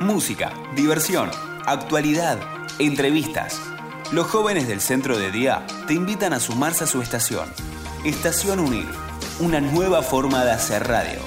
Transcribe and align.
Música, 0.00 0.54
diversión, 0.74 1.30
actualidad, 1.66 2.38
entrevistas. 2.78 3.60
Los 4.12 4.28
jóvenes 4.28 4.66
del 4.66 4.80
centro 4.80 5.18
de 5.18 5.30
día 5.30 5.66
te 5.86 5.92
invitan 5.92 6.32
a 6.32 6.40
sumarse 6.40 6.84
a 6.84 6.86
su 6.86 7.02
estación. 7.02 7.52
Estación 8.02 8.60
Unir, 8.60 8.86
una 9.40 9.60
nueva 9.60 10.00
forma 10.00 10.42
de 10.42 10.52
hacer 10.52 10.88
radio. 10.88 11.18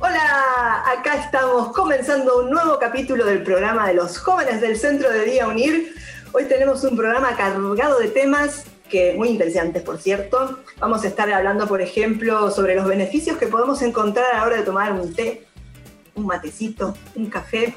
Hola, 0.00 0.82
acá 0.98 1.16
estamos 1.22 1.74
comenzando 1.74 2.38
un 2.38 2.50
nuevo 2.50 2.78
capítulo 2.78 3.26
del 3.26 3.42
programa 3.42 3.86
de 3.88 3.92
los 3.92 4.16
jóvenes 4.16 4.62
del 4.62 4.78
centro 4.78 5.10
de 5.10 5.26
día 5.26 5.46
Unir. 5.46 5.94
Hoy 6.32 6.46
tenemos 6.46 6.82
un 6.84 6.96
programa 6.96 7.36
cargado 7.36 7.98
de 7.98 8.08
temas 8.08 8.64
que 8.88 9.14
muy 9.14 9.28
interesantes, 9.28 9.82
por 9.82 9.98
cierto. 9.98 10.60
Vamos 10.78 11.04
a 11.04 11.08
estar 11.08 11.32
hablando, 11.32 11.66
por 11.66 11.80
ejemplo, 11.80 12.50
sobre 12.50 12.74
los 12.74 12.86
beneficios 12.86 13.36
que 13.36 13.46
podemos 13.46 13.82
encontrar 13.82 14.34
a 14.34 14.38
la 14.38 14.46
hora 14.46 14.56
de 14.56 14.62
tomar 14.62 14.92
un 14.92 15.14
té, 15.14 15.46
un 16.14 16.26
matecito, 16.26 16.96
un 17.14 17.26
café. 17.26 17.74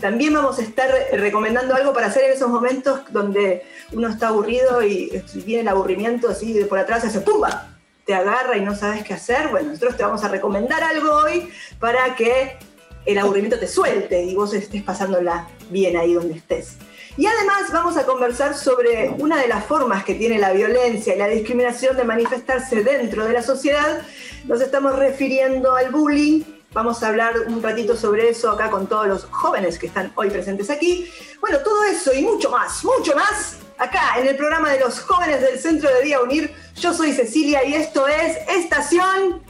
También 0.00 0.34
vamos 0.34 0.58
a 0.58 0.62
estar 0.62 0.90
recomendando 1.12 1.74
algo 1.74 1.92
para 1.92 2.08
hacer 2.08 2.24
en 2.24 2.32
esos 2.32 2.48
momentos 2.48 3.00
donde 3.10 3.62
uno 3.92 4.08
está 4.08 4.28
aburrido 4.28 4.82
y 4.82 5.22
viene 5.46 5.62
el 5.62 5.68
aburrimiento 5.68 6.28
así 6.28 6.52
de 6.52 6.66
por 6.66 6.78
atrás, 6.78 7.04
hace 7.04 7.20
¡pumba! 7.20 7.76
Te 8.04 8.14
agarra 8.14 8.56
y 8.56 8.62
no 8.62 8.74
sabes 8.74 9.04
qué 9.04 9.14
hacer. 9.14 9.48
Bueno, 9.48 9.68
nosotros 9.68 9.96
te 9.96 10.02
vamos 10.02 10.24
a 10.24 10.28
recomendar 10.28 10.82
algo 10.82 11.10
hoy 11.12 11.50
para 11.78 12.14
que 12.16 12.56
el 13.04 13.18
aburrimiento 13.18 13.58
te 13.58 13.66
suelte 13.66 14.22
y 14.22 14.34
vos 14.34 14.52
estés 14.54 14.82
pasándola 14.82 15.48
bien 15.70 15.96
ahí 15.96 16.14
donde 16.14 16.34
estés. 16.34 16.76
Y 17.18 17.26
además 17.26 17.72
vamos 17.72 17.96
a 17.96 18.06
conversar 18.06 18.56
sobre 18.56 19.10
una 19.18 19.42
de 19.42 19.48
las 19.48 19.64
formas 19.64 20.04
que 20.04 20.14
tiene 20.14 20.38
la 20.38 20.52
violencia 20.52 21.16
y 21.16 21.18
la 21.18 21.26
discriminación 21.26 21.96
de 21.96 22.04
manifestarse 22.04 22.84
dentro 22.84 23.24
de 23.24 23.32
la 23.32 23.42
sociedad. 23.42 24.02
Nos 24.44 24.60
estamos 24.60 24.96
refiriendo 24.96 25.74
al 25.74 25.90
bullying. 25.90 26.44
Vamos 26.72 27.02
a 27.02 27.08
hablar 27.08 27.34
un 27.48 27.60
ratito 27.60 27.96
sobre 27.96 28.28
eso 28.28 28.52
acá 28.52 28.70
con 28.70 28.86
todos 28.86 29.08
los 29.08 29.24
jóvenes 29.24 29.80
que 29.80 29.88
están 29.88 30.12
hoy 30.14 30.30
presentes 30.30 30.70
aquí. 30.70 31.10
Bueno, 31.40 31.58
todo 31.58 31.82
eso 31.82 32.14
y 32.14 32.22
mucho 32.22 32.50
más, 32.50 32.84
mucho 32.84 33.16
más, 33.16 33.56
acá 33.78 34.20
en 34.20 34.28
el 34.28 34.36
programa 34.36 34.70
de 34.70 34.78
los 34.78 35.00
jóvenes 35.00 35.40
del 35.40 35.58
Centro 35.58 35.92
de 35.92 36.04
Día 36.04 36.20
Unir. 36.20 36.54
Yo 36.76 36.94
soy 36.94 37.12
Cecilia 37.12 37.64
y 37.64 37.74
esto 37.74 38.06
es 38.06 38.36
Estación 38.48 39.42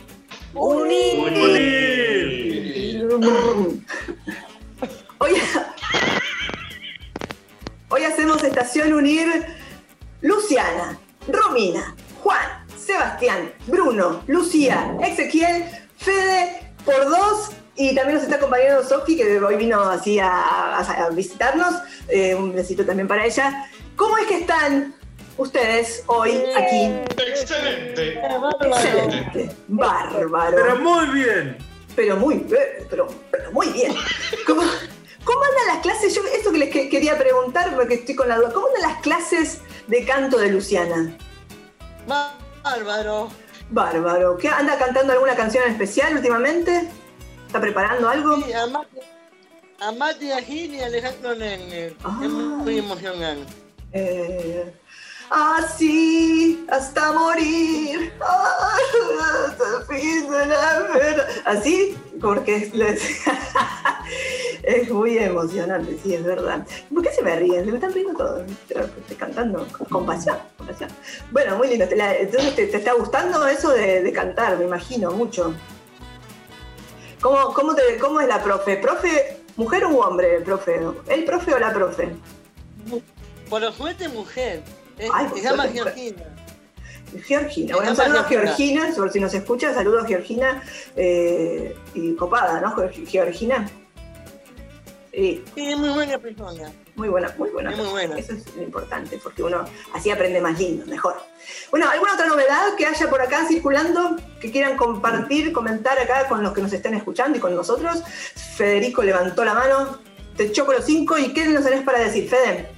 Unir. 0.55 1.19
Hoy, 5.19 5.34
Hoy 7.91 8.05
hacemos 8.05 8.44
Estación 8.44 8.92
Unir 8.92 9.47
Luciana, 10.20 10.98
Romina, 11.27 11.97
Juan, 12.22 12.67
Sebastián, 12.77 13.50
Bruno, 13.67 14.22
Lucía, 14.27 14.94
Ezequiel, 15.03 15.64
Fede 15.97 16.70
por 16.84 17.09
dos 17.09 17.50
y 17.77 17.94
también 17.94 18.16
nos 18.16 18.25
está 18.25 18.36
acompañando 18.36 18.84
Sofi, 18.84 19.16
que 19.16 19.39
hoy 19.39 19.56
vino 19.56 19.81
así 19.81 20.19
a, 20.20 21.09
visitarnos. 21.12 21.77
Eh, 22.09 22.34
un 22.34 22.55
besito 22.55 22.84
también 22.84 23.09
para 23.09 23.25
ella. 23.25 23.66
¿Cómo 23.97 24.19
es 24.19 24.27
que 24.27 24.41
están 24.41 24.94
ustedes 25.39 26.03
hoy 26.09 26.42
aquí? 26.56 26.92
Excelente. 27.27 28.20
Excelente. 28.20 29.50
Bárbaro. 29.69 30.56
Pero 30.56 30.78
muy 30.81 31.06
bien. 31.06 31.56
Pero 31.97 32.16
muy, 32.16 32.47
pero, 32.91 33.06
pero 33.31 33.53
muy 33.53 33.69
bien. 33.69 33.94
¿Cómo, 34.47 34.62
¿Cómo 35.28 35.42
andan 35.44 35.66
las 35.66 35.82
clases? 35.82 36.14
Yo 36.14 36.22
eso 36.24 36.50
que 36.50 36.56
les 36.56 36.70
quería 36.70 37.18
preguntar 37.18 37.76
porque 37.76 37.96
estoy 37.96 38.14
con 38.14 38.30
la 38.30 38.36
duda. 38.36 38.50
¿Cómo 38.50 38.68
andan 38.68 38.92
las 38.92 39.02
clases 39.02 39.60
de 39.86 40.02
canto 40.06 40.38
de 40.38 40.48
Luciana? 40.50 41.14
Bárbaro. 42.64 43.28
Bárbaro. 43.68 44.38
¿Qué 44.38 44.48
anda 44.48 44.78
cantando 44.78 45.12
alguna 45.12 45.36
canción 45.36 45.68
especial 45.68 46.16
últimamente? 46.16 46.88
¿Está 47.46 47.60
preparando 47.60 48.08
algo? 48.08 48.36
Sí, 48.36 48.54
a 48.54 49.92
Mati, 49.92 50.32
a 50.32 50.40
Gil 50.40 50.76
y 50.76 50.80
Alejandro 50.80 51.34
Nene. 51.34 51.94
Ah. 52.04 52.20
Es 52.22 52.30
muy 52.30 52.78
emocionante. 52.78 53.52
Eh, 53.92 54.72
así 55.28 56.64
hasta 56.70 57.12
morir. 57.12 58.14
Hasta 58.19 59.64
el 59.76 59.84
fin 59.84 60.30
de 60.30 60.47
la 60.47 60.80
vida. 60.94 61.26
Así, 61.44 61.98
porque 62.19 62.56
es, 62.56 62.72
es 64.62 64.91
muy 64.91 65.19
emocionante, 65.19 65.98
sí, 66.02 66.14
es 66.14 66.24
verdad. 66.24 66.66
¿Por 66.92 67.02
qué 67.02 67.10
se 67.10 67.22
me 67.22 67.36
ríen? 67.36 67.64
Se 67.64 67.70
me 67.70 67.76
están 67.76 67.92
riendo 67.92 68.14
todos. 68.14 68.42
Estoy 68.69 69.16
cantando 69.16 69.66
con 69.91 70.06
pasión, 70.06 70.36
con 70.56 70.66
pasión. 70.66 70.91
Bueno, 71.30 71.56
muy 71.56 71.69
lindo. 71.69 71.86
Entonces, 71.91 72.54
¿te, 72.54 72.66
te 72.66 72.76
está 72.76 72.94
gustando 72.94 73.47
eso 73.47 73.70
de, 73.70 74.02
de, 74.02 74.12
cantar? 74.12 74.58
Me 74.58 74.64
imagino, 74.64 75.10
mucho. 75.12 75.54
¿Cómo, 77.20 77.52
cómo, 77.52 77.74
te, 77.74 77.98
¿Cómo 77.98 78.20
es 78.20 78.28
la 78.28 78.42
profe? 78.42 78.76
¿Profe, 78.76 79.38
mujer 79.56 79.84
o 79.84 79.98
hombre, 79.98 80.41
profe? 80.41 80.80
¿El 81.08 81.24
profe 81.24 81.54
o 81.54 81.58
la 81.58 81.72
profe? 81.72 82.10
Por 83.48 83.72
suerte, 83.72 84.08
mujer. 84.08 84.62
Es, 84.98 85.10
Ay, 85.12 85.28
se 85.34 85.42
llama 85.42 85.68
Georgina. 85.68 86.22
Georgina, 87.24 87.74
bueno, 87.74 87.92
un 87.92 87.97
saludo 87.97 88.20
a 88.20 88.24
Georgina, 88.24 88.92
por 88.94 89.10
si 89.10 89.18
nos 89.18 89.32
escucha, 89.32 89.72
saludos 89.72 90.04
a 90.04 90.06
Georgina 90.06 90.62
eh, 90.94 91.74
y 91.94 92.14
copada, 92.14 92.60
¿no? 92.60 92.74
Georgina. 93.06 93.66
Sí. 95.18 95.44
sí, 95.52 95.72
es 95.72 95.76
muy 95.76 95.88
buena 95.88 96.16
persona. 96.16 96.70
Muy 96.94 97.08
buena, 97.08 97.34
muy 97.36 97.50
buena. 97.50 97.72
Es 97.72 97.76
muy 97.76 97.88
buena. 97.88 98.16
Eso 98.16 98.34
es 98.34 98.54
lo 98.54 98.62
importante, 98.62 99.18
porque 99.20 99.42
uno 99.42 99.64
así 99.92 100.12
aprende 100.12 100.40
más 100.40 100.56
lindo, 100.60 100.86
mejor. 100.86 101.16
Bueno, 101.72 101.90
¿alguna 101.90 102.14
otra 102.14 102.26
novedad 102.26 102.76
que 102.76 102.86
haya 102.86 103.10
por 103.10 103.20
acá 103.20 103.44
circulando 103.48 104.14
que 104.40 104.52
quieran 104.52 104.76
compartir, 104.76 105.52
comentar 105.52 105.98
acá 105.98 106.28
con 106.28 106.44
los 106.44 106.52
que 106.52 106.62
nos 106.62 106.72
estén 106.72 106.94
escuchando 106.94 107.36
y 107.36 107.40
con 107.40 107.52
nosotros? 107.56 108.00
Federico 108.56 109.02
levantó 109.02 109.44
la 109.44 109.54
mano, 109.54 109.98
te 110.36 110.52
choco 110.52 110.72
los 110.72 110.84
cinco 110.84 111.18
y 111.18 111.32
¿qué 111.32 111.48
nos 111.48 111.64
tenés 111.64 111.82
para 111.82 111.98
decir, 111.98 112.28
Fede? 112.30 112.70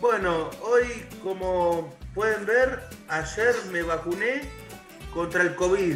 Bueno, 0.00 0.50
hoy 0.62 1.06
como 1.22 1.94
pueden 2.12 2.44
ver, 2.44 2.82
ayer 3.06 3.54
me 3.70 3.82
vacuné 3.82 4.42
contra 5.14 5.42
el 5.44 5.54
COVID. 5.54 5.94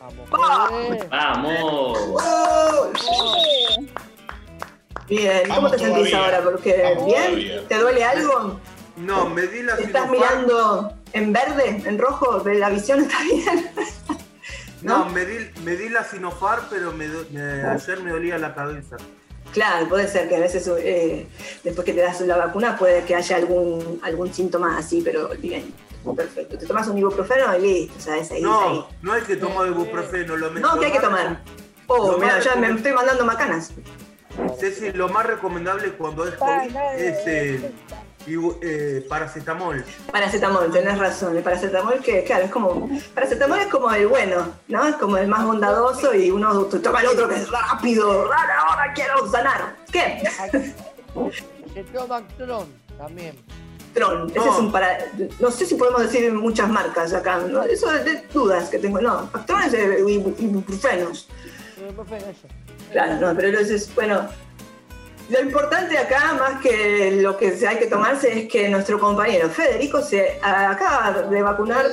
Vamos. 0.00 1.08
Vamos. 1.10 1.98
¡Oh! 2.24 2.90
Bien, 5.10 5.42
¿cómo 5.42 5.54
Vamos 5.56 5.72
te 5.72 5.78
sentís 5.78 6.10
todavía. 6.10 6.24
ahora? 6.24 6.42
Porque 6.44 6.82
Vamos 6.82 7.04
bien, 7.06 7.24
todavía. 7.24 7.68
¿te 7.68 7.78
duele 7.78 8.04
algo? 8.04 8.60
No, 8.96 9.28
me 9.28 9.46
di 9.46 9.62
la 9.62 9.76
¿Te 9.76 9.82
¿Estás 9.84 10.08
mirando 10.08 10.92
en 11.12 11.32
verde, 11.32 11.82
en 11.84 11.98
rojo? 11.98 12.42
¿La 12.46 12.70
visión 12.70 13.00
está 13.00 13.22
bien? 13.24 13.70
No, 14.82 15.00
¿No? 15.04 15.10
me 15.10 15.26
di, 15.26 15.46
me 15.62 15.76
di 15.76 15.90
la 15.90 16.02
Sinopharm, 16.04 16.64
pero 16.70 16.90
me 16.92 17.06
me- 17.06 17.62
ayer 17.64 18.00
me 18.02 18.12
dolía 18.12 18.38
la 18.38 18.54
cabeza. 18.54 18.96
Claro, 19.52 19.86
puede 19.90 20.08
ser 20.08 20.26
que 20.26 20.36
a 20.36 20.40
veces 20.40 20.66
eh, 20.78 21.26
después 21.62 21.84
que 21.84 21.92
te 21.92 22.00
das 22.00 22.18
la 22.22 22.38
vacuna 22.38 22.78
puede 22.78 23.04
que 23.04 23.14
haya 23.14 23.36
algún, 23.36 24.00
algún 24.02 24.32
síntoma 24.32 24.78
así, 24.78 25.02
pero 25.04 25.28
bien, 25.38 25.74
perfecto. 26.16 26.56
Te 26.56 26.64
tomas 26.64 26.88
un 26.88 26.96
ibuprofeno 26.96 27.54
y 27.58 27.60
listo, 27.60 27.94
o 27.98 28.00
sea, 28.00 28.16
es 28.16 28.30
ahí, 28.30 28.38
es 28.40 28.46
ahí. 28.46 28.84
No, 29.02 29.12
hay 29.12 29.20
que 29.20 29.36
tomar 29.36 29.66
ibuprofeno. 29.66 30.34
Lo 30.36 30.50
No, 30.50 30.78
¿qué 30.80 30.86
hay 30.86 30.92
que 30.92 31.00
tomar? 31.00 31.42
Oh, 31.86 32.16
mira, 32.16 32.38
ya 32.40 32.54
me 32.56 32.70
estoy 32.70 32.92
mandando 32.92 33.26
macanas. 33.26 33.72
Ceci, 34.58 34.92
lo 34.92 35.08
más 35.08 35.26
recomendable 35.26 35.92
cuando 35.92 36.26
es 36.26 36.34
COVID 36.34 36.76
es 36.96 37.26
el 37.26 37.72
ibu- 38.26 38.58
eh, 38.62 39.04
paracetamol. 39.08 39.84
Paracetamol, 40.12 40.70
tenés 40.70 40.98
razón. 40.98 41.36
El 41.36 41.42
paracetamol 41.42 42.00
que, 42.00 42.24
claro, 42.24 42.44
es 42.44 42.50
como. 42.50 42.88
Paracetamol 43.14 43.58
es 43.60 43.66
como 43.68 43.90
el 43.92 44.06
bueno, 44.06 44.52
¿no? 44.68 44.86
Es 44.86 44.96
como 44.96 45.16
el 45.18 45.28
más 45.28 45.44
bondadoso 45.44 46.14
y 46.14 46.30
uno 46.30 46.64
te 46.66 46.78
toma 46.80 47.00
el 47.00 47.08
otro 47.08 47.28
que 47.28 47.36
es 47.36 47.50
rápido. 47.50 48.10
Ahora, 48.32 48.92
quiero 48.94 49.30
sanar. 49.30 49.76
¿Qué? 49.90 50.22
Se 51.74 51.84
toma 51.84 52.26
Tron 52.36 52.68
también. 52.98 53.36
Tron, 53.94 54.30
ese 54.30 54.38
No. 54.38 54.52
es 54.52 54.58
un 54.58 54.70
para. 54.72 54.98
No 55.40 55.50
sé 55.50 55.66
si 55.66 55.74
podemos 55.74 56.02
decir 56.02 56.32
muchas 56.32 56.68
marcas 56.68 57.12
acá. 57.12 57.38
¿no? 57.38 57.62
Eso 57.64 57.92
es 57.92 58.04
de 58.04 58.22
dudas 58.32 58.68
que 58.68 58.78
tengo. 58.78 59.00
No, 59.00 59.28
Tron 59.46 59.62
es 59.62 59.72
de 59.72 60.00
ibu- 60.04 60.34
ibuprofenos. 60.38 61.28
Eso. 61.80 62.46
Claro, 62.92 63.14
no, 63.20 63.34
pero 63.34 63.48
entonces, 63.48 63.92
bueno. 63.94 64.28
Lo 65.28 65.40
importante 65.40 65.96
acá, 65.96 66.34
más 66.34 66.60
que 66.60 67.20
lo 67.22 67.36
que 67.36 67.56
se 67.56 67.68
hay 67.68 67.78
que 67.78 67.86
tomarse, 67.86 68.36
es 68.36 68.48
que 68.48 68.68
nuestro 68.68 68.98
compañero 68.98 69.48
Federico 69.48 70.02
se 70.02 70.40
acaba 70.42 71.22
de 71.22 71.40
vacunar 71.40 71.86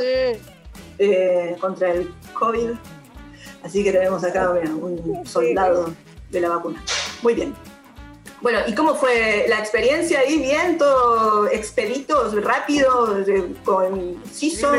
eh, 0.97 1.55
contra 1.61 1.91
el 1.91 2.11
COVID. 2.33 2.71
Así 3.63 3.83
que 3.83 3.91
tenemos 3.91 4.23
acá 4.23 4.51
mira, 4.53 4.73
un 4.73 5.23
soldado 5.23 5.93
de 6.31 6.41
la 6.41 6.49
vacuna. 6.49 6.83
Muy 7.21 7.35
bien. 7.35 7.53
Bueno, 8.41 8.59
¿y 8.67 8.73
cómo 8.73 8.95
fue 8.95 9.45
la 9.47 9.59
experiencia 9.59 10.19
ahí? 10.19 10.39
¿Bien? 10.39 10.77
¿Todo 10.77 11.47
expedito, 11.47 12.31
rápido, 12.41 13.23
conciso? 13.63 14.71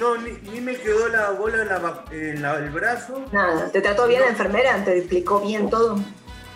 No, 0.00 0.16
ni, 0.18 0.32
ni 0.50 0.60
me 0.60 0.76
quedó 0.76 1.08
la 1.08 1.30
bola 1.30 1.62
en, 1.62 1.68
la 1.68 1.78
va- 1.78 2.04
en 2.10 2.42
la- 2.42 2.56
el 2.58 2.70
brazo. 2.70 3.24
Nada, 3.32 3.70
¿te 3.70 3.80
trató 3.80 4.06
bien 4.08 4.20
la 4.22 4.28
enfermera? 4.28 4.84
¿Te 4.84 4.98
explicó 4.98 5.40
bien 5.40 5.70
todo? 5.70 5.96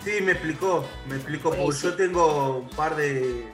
Sí, 0.03 0.11
me 0.21 0.33
explicó, 0.33 0.85
me 1.07 1.15
explicó, 1.15 1.51
porque 1.51 1.77
yo 1.81 1.93
tengo 1.95 2.57
un 2.57 2.69
par 2.71 2.95
de, 2.97 3.45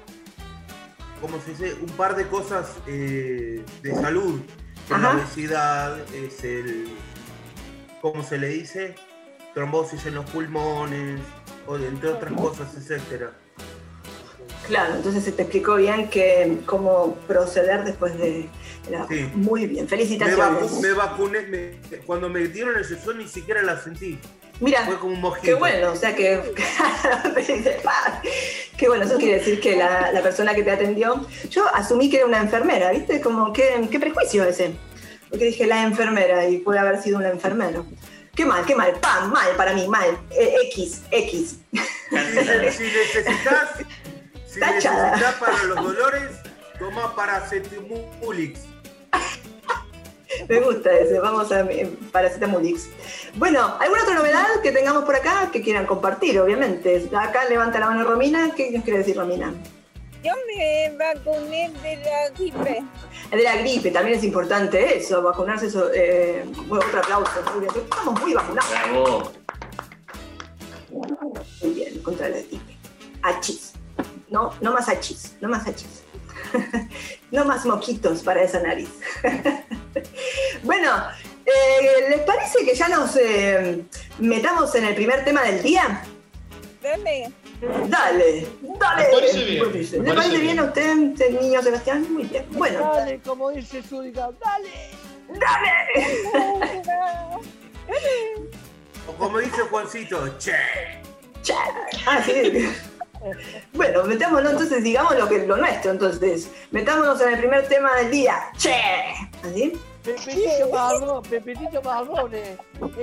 ¿cómo 1.21 1.39
se 1.41 1.51
dice? 1.51 1.75
Un 1.81 1.89
par 1.91 2.15
de 2.15 2.25
cosas 2.27 2.71
eh, 2.87 3.63
de 3.83 3.95
salud. 3.95 4.41
Es 4.85 4.89
la 4.89 4.97
Ajá. 4.97 5.17
obesidad, 5.17 5.99
es 6.13 6.43
el, 6.43 6.89
¿cómo 8.01 8.23
se 8.23 8.37
le 8.37 8.47
dice? 8.49 8.95
trombosis 9.53 10.05
en 10.05 10.13
los 10.15 10.25
pulmones, 10.29 11.19
o 11.67 11.75
entre 11.75 12.09
otras 12.09 12.31
cosas, 12.33 12.67
etcétera. 12.77 13.31
Claro, 14.67 14.95
entonces 14.95 15.23
se 15.23 15.31
te 15.31 15.41
explicó 15.41 15.75
bien 15.75 16.09
que 16.09 16.59
cómo 16.67 17.15
proceder 17.27 17.83
después 17.83 18.17
de 18.19 18.47
la... 18.89 19.07
Sí. 19.07 19.29
Muy 19.35 19.67
bien, 19.67 19.85
Me, 19.85 19.89
felicitaciones. 19.89 20.71
vacu- 20.71 20.81
me 20.81 20.93
vacuné, 20.93 21.41
me- 21.41 21.97
cuando 22.05 22.29
me 22.29 22.47
dieron 22.47 22.77
el 22.77 22.85
sesión 22.85 23.17
ni 23.17 23.27
siquiera 23.27 23.61
la 23.63 23.81
sentí. 23.81 24.19
Mira, 24.59 24.85
Fue 24.85 24.99
como 24.99 25.13
un 25.13 25.21
mojito. 25.21 25.45
qué 25.45 25.53
bueno, 25.53 25.93
o 25.93 25.95
sea 25.95 26.13
que... 26.15 26.41
qué 28.77 28.87
bueno, 28.87 29.05
eso 29.05 29.17
quiere 29.17 29.39
decir 29.39 29.59
que 29.59 29.75
la, 29.75 30.11
la 30.11 30.21
persona 30.21 30.53
que 30.53 30.63
te 30.63 30.71
atendió... 30.71 31.25
Yo 31.49 31.65
asumí 31.73 32.09
que 32.09 32.17
era 32.17 32.25
una 32.25 32.39
enfermera, 32.41 32.91
¿viste? 32.91 33.21
Como, 33.21 33.53
¿qué, 33.53 33.87
qué 33.89 33.99
prejuicio 33.99 34.43
ese? 34.43 34.73
Porque 35.29 35.45
dije 35.45 35.65
la 35.65 35.83
enfermera 35.83 36.47
y 36.47 36.57
puede 36.57 36.79
haber 36.79 37.01
sido 37.01 37.17
una 37.19 37.29
enfermera. 37.29 37.83
Qué 38.35 38.45
mal, 38.45 38.65
qué 38.65 38.75
mal, 38.75 38.93
pam, 38.99 39.31
mal 39.31 39.49
para 39.57 39.73
mí, 39.73 39.87
mal. 39.87 40.17
Eh, 40.31 40.55
X, 40.71 41.01
X. 41.11 41.57
Si, 41.71 41.77
si 42.11 42.83
necesitas, 42.83 43.69
si 44.47 44.59
necesitas 44.59 45.35
para 45.39 45.63
los 45.63 45.75
dolores, 45.83 46.31
toma 46.79 47.15
paracetamolix. 47.15 48.61
Me 50.47 50.59
gusta 50.61 50.91
ese, 50.97 51.19
vamos 51.19 51.51
a 51.51 51.67
Paracetamolix. 52.11 52.87
Bueno, 53.35 53.77
¿alguna 53.79 54.03
otra 54.03 54.15
novedad 54.15 54.61
que 54.63 54.71
tengamos 54.71 55.03
por 55.03 55.15
acá 55.15 55.49
que 55.51 55.61
quieran 55.61 55.85
compartir, 55.85 56.39
obviamente? 56.39 57.07
Acá 57.15 57.45
levanta 57.47 57.79
la 57.79 57.87
mano 57.87 58.03
Romina. 58.03 58.51
¿Qué 58.55 58.71
nos 58.71 58.83
quiere 58.83 58.99
decir 58.99 59.15
Romina? 59.15 59.53
Yo 60.23 60.33
me 60.47 60.91
vacuné 60.97 61.71
de 61.81 61.97
la 61.97 62.29
gripe. 62.35 62.83
De 63.31 63.43
la 63.43 63.57
gripe, 63.57 63.91
también 63.91 64.17
es 64.17 64.23
importante 64.23 64.97
eso, 64.97 65.21
vacunarse. 65.21 65.67
Eso, 65.67 65.91
eh, 65.93 66.43
bueno, 66.67 66.85
otro 66.85 66.99
aplauso. 66.99 67.31
Muy 67.53 67.61
bien, 67.61 67.73
estamos 67.75 68.19
muy 68.19 68.33
vacunados. 68.33 68.69
Bravo. 68.71 69.31
Muy 71.61 71.73
bien, 71.73 71.99
contra 71.99 72.27
la 72.27 72.37
gripe. 72.37 72.77
Achis. 73.21 73.73
No, 74.29 74.53
no 74.61 74.73
más 74.73 74.89
achis, 74.89 75.35
no 75.41 75.49
más 75.49 75.67
achis. 75.67 76.03
no 77.31 77.45
más 77.45 77.65
moquitos 77.65 78.23
para 78.23 78.43
esa 78.43 78.59
nariz. 78.61 78.89
bueno, 80.63 80.91
eh, 81.45 82.09
¿les 82.09 82.19
parece 82.21 82.65
que 82.65 82.75
ya 82.75 82.87
nos 82.89 83.15
eh, 83.15 83.83
metamos 84.19 84.73
en 84.75 84.85
el 84.85 84.95
primer 84.95 85.23
tema 85.25 85.43
del 85.43 85.61
día? 85.61 86.03
Dale. 86.81 87.31
Dale, 87.89 88.47
dale. 88.79 89.01
Me 89.01 89.11
parece 89.11 89.43
bien, 89.43 89.59
¿Le 89.63 89.65
parece, 89.65 89.97
parece 90.01 90.29
bien 90.29 90.41
bien. 90.41 90.59
a 90.59 90.63
usted, 90.63 90.95
niño 91.41 91.61
Sebastián? 91.61 92.07
Muy 92.13 92.23
bien. 92.23 92.45
Bueno, 92.51 92.79
Dale, 92.93 93.19
como 93.19 93.49
dice 93.51 93.83
Zúñiga, 93.83 94.29
dale. 94.39 94.69
dale. 95.27 95.73
O 99.07 99.13
como 99.13 99.39
dice 99.39 99.61
Juancito, 99.69 100.37
che. 100.37 100.53
Cha. 101.41 101.57
Ah, 102.05 102.21
sí. 102.23 102.69
Bueno, 103.73 104.03
metámonos 104.03 104.51
entonces, 104.51 104.83
digamos 104.83 105.17
lo 105.17 105.27
que 105.27 105.45
lo 105.45 105.57
nuestro, 105.57 105.91
entonces. 105.91 106.49
Metámonos 106.71 107.19
en 107.21 107.29
el 107.29 107.39
primer 107.39 107.67
tema 107.67 107.95
del 107.97 108.11
día. 108.11 108.35
Che. 108.57 108.73
¿Así? 109.43 109.79
Pepitito 110.03 110.69
marrón, 110.71 111.23
Pepitito 111.23 111.81
marrones. 111.81 112.57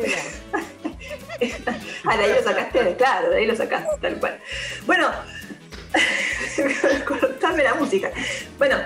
Ah, 2.04 2.16
de 2.16 2.24
ahí 2.24 2.32
lo 2.34 2.42
sacaste, 2.42 2.96
claro, 2.96 3.30
de 3.30 3.36
ahí 3.36 3.46
lo 3.46 3.54
sacaste, 3.54 3.96
tal 4.00 4.18
cual. 4.18 4.40
Bueno, 4.86 5.10
cortame 7.06 7.62
la 7.62 7.74
música. 7.74 8.10
Bueno, 8.58 8.76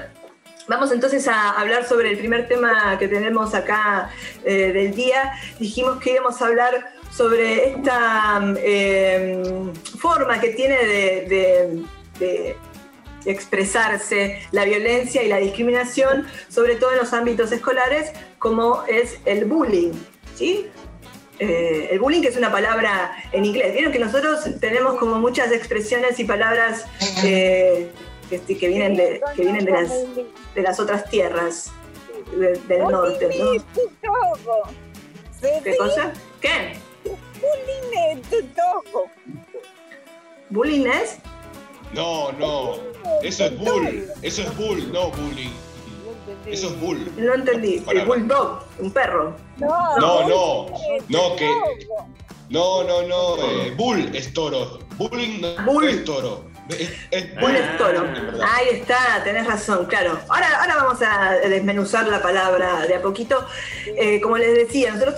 vamos 0.67 0.91
entonces 0.91 1.27
a 1.29 1.53
hablar 1.53 1.85
sobre 1.87 2.11
el 2.11 2.19
primer 2.19 2.49
tema 2.49 2.99
que 2.99 3.09
tenemos 3.09 3.55
acá 3.55 4.11
eh, 4.45 4.73
del 4.73 4.95
día. 4.95 5.33
Dijimos 5.59 6.01
que 6.01 6.13
íbamos 6.13 6.43
a 6.43 6.47
hablar 6.47 6.93
sobre 7.11 7.71
esta 7.71 8.41
eh, 8.59 9.43
forma 9.99 10.41
que 10.41 10.51
tiene 10.51 10.77
de, 10.87 11.27
de- 11.29 11.85
de 12.19 12.57
expresarse 13.25 14.39
la 14.53 14.65
violencia 14.65 15.23
y 15.23 15.29
la 15.29 15.37
discriminación, 15.39 16.27
sobre 16.49 16.77
todo 16.77 16.93
en 16.93 16.99
los 16.99 17.13
ámbitos 17.13 17.53
escolares, 17.53 18.13
como 18.39 18.83
es 18.89 19.19
el 19.27 19.45
bullying. 19.45 19.93
¿sí? 20.35 20.67
Eh, 21.39 21.89
el 21.93 21.99
bullying 22.01 22.21
que 22.23 22.29
es 22.29 22.37
una 22.37 22.51
palabra 22.53 23.13
en 23.33 23.45
inglés. 23.45 23.73
Vieron 23.73 23.93
que 23.93 23.99
nosotros 23.99 24.41
tenemos 24.61 24.97
como 24.99 25.19
muchas 25.19 25.53
expresiones 25.53 26.19
y 26.21 26.25
palabras 26.25 26.85
eh, 27.25 27.91
que, 28.29 28.37
este, 28.37 28.57
que 28.59 28.69
vienen, 28.69 28.95
de, 28.97 29.21
que 29.37 29.43
vienen 29.43 29.65
de, 29.65 29.73
las, 29.73 29.91
de 30.55 30.63
las 30.63 30.79
otras 30.81 31.09
tierras 31.11 31.73
de- 32.37 32.59
del 32.69 32.83
norte. 32.85 33.29
¿no? 33.39 33.53
¿Qué 35.65 35.77
cosa? 35.77 36.13
¿Qué? 36.41 36.75
Bullying 37.41 38.23
tu 38.23 38.43
toco. 38.55 39.11
¿Bullying 40.51 40.87
es? 40.87 41.19
No, 41.95 42.33
no. 42.33 42.77
Eso 43.23 43.47
es 43.47 43.59
bull. 43.59 44.07
Eso 44.23 44.43
es 44.43 44.57
bull, 44.57 44.93
no 44.93 45.11
bullying. 45.11 45.51
Eso 46.47 46.69
es 46.69 46.81
bull. 46.81 47.11
No 47.17 47.35
entendí. 47.35 47.75
El 47.77 47.83
Para- 47.85 48.05
bulldog, 48.05 48.65
un 48.79 48.91
perro. 48.93 49.37
No, 49.59 49.97
No, 49.99 50.29
no. 50.29 50.67
No, 51.09 51.37
que. 51.37 51.49
No, 52.49 52.83
no, 52.85 53.03
no. 53.03 53.37
eh, 53.39 53.75
bull 53.77 54.11
es 54.15 54.33
toro. 54.33 54.81
Bullying 54.99 55.41
no 55.41 55.65
Bull. 55.65 55.89
es 55.89 56.05
toro. 56.05 56.45
Es, 56.79 56.91
es 57.11 57.77
toro. 57.79 58.03
verdad. 58.03 58.47
Ahí 58.49 58.67
está, 58.79 59.23
tenés 59.25 59.47
razón, 59.47 59.87
claro. 59.87 60.19
Ahora, 60.29 60.61
ahora 60.61 60.77
vamos 60.77 61.03
a 61.03 61.33
desmenuzar 61.49 62.07
la 62.09 62.23
palabra 62.23 62.87
de 62.87 62.95
a 62.95 63.03
poquito. 63.03 63.47
Eh, 63.87 64.21
como 64.21 64.39
les 64.39 64.55
decía, 64.55 64.93
nosotros 64.93 65.17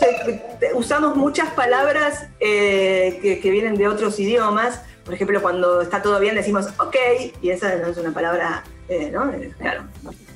usamos 0.74 1.16
muchas 1.16 1.50
palabras 1.50 2.26
eh, 2.40 3.18
que, 3.22 3.40
que 3.40 3.50
vienen 3.50 3.76
de 3.76 3.88
otros 3.88 4.18
idiomas. 4.18 4.80
Por 5.04 5.14
ejemplo, 5.14 5.42
cuando 5.42 5.82
está 5.82 6.00
todo 6.00 6.18
bien 6.20 6.34
decimos 6.36 6.68
ok, 6.78 6.96
y 7.42 7.50
esa 7.50 7.74
no 7.76 7.88
es 7.88 7.96
una 7.96 8.12
palabra, 8.12 8.62
eh, 8.88 9.10
¿no? 9.12 9.32
Claro, 9.58 9.82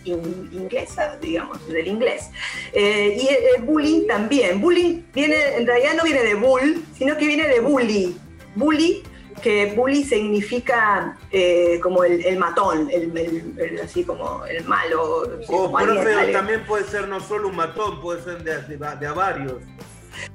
in- 0.04 0.50
inglesa, 0.52 1.16
digamos, 1.20 1.64
del 1.68 1.86
inglés. 1.86 2.30
Y 2.74 3.28
bullying 3.60 4.06
también. 4.08 4.60
Bullying 4.60 5.02
viene, 5.14 5.36
en 5.56 5.66
realidad 5.66 5.92
no 5.96 6.02
viene 6.02 6.24
de 6.24 6.34
bull, 6.34 6.84
sino 6.98 7.16
que 7.16 7.26
viene 7.26 7.46
de 7.46 7.60
bully. 7.60 8.16
Bully 8.56 9.02
que 9.42 9.72
bully 9.76 10.02
significa 10.04 11.16
eh, 11.30 11.78
como 11.82 12.04
el, 12.04 12.24
el 12.24 12.38
matón, 12.38 12.88
el, 12.90 13.16
el- 13.16 13.54
el- 13.58 13.80
así 13.80 14.02
como 14.04 14.44
el 14.46 14.64
malo. 14.64 15.22
O 15.48 15.76
alguien- 15.78 16.02
profe, 16.04 16.32
también 16.32 16.64
puede 16.66 16.84
ser 16.84 17.06
no 17.08 17.20
solo 17.20 17.48
un 17.48 17.56
matón, 17.56 18.00
puede 18.00 18.22
ser 18.22 18.42
de, 18.42 18.62
de- 18.62 18.96
de 18.96 19.06
a 19.06 19.12
varios. 19.12 19.54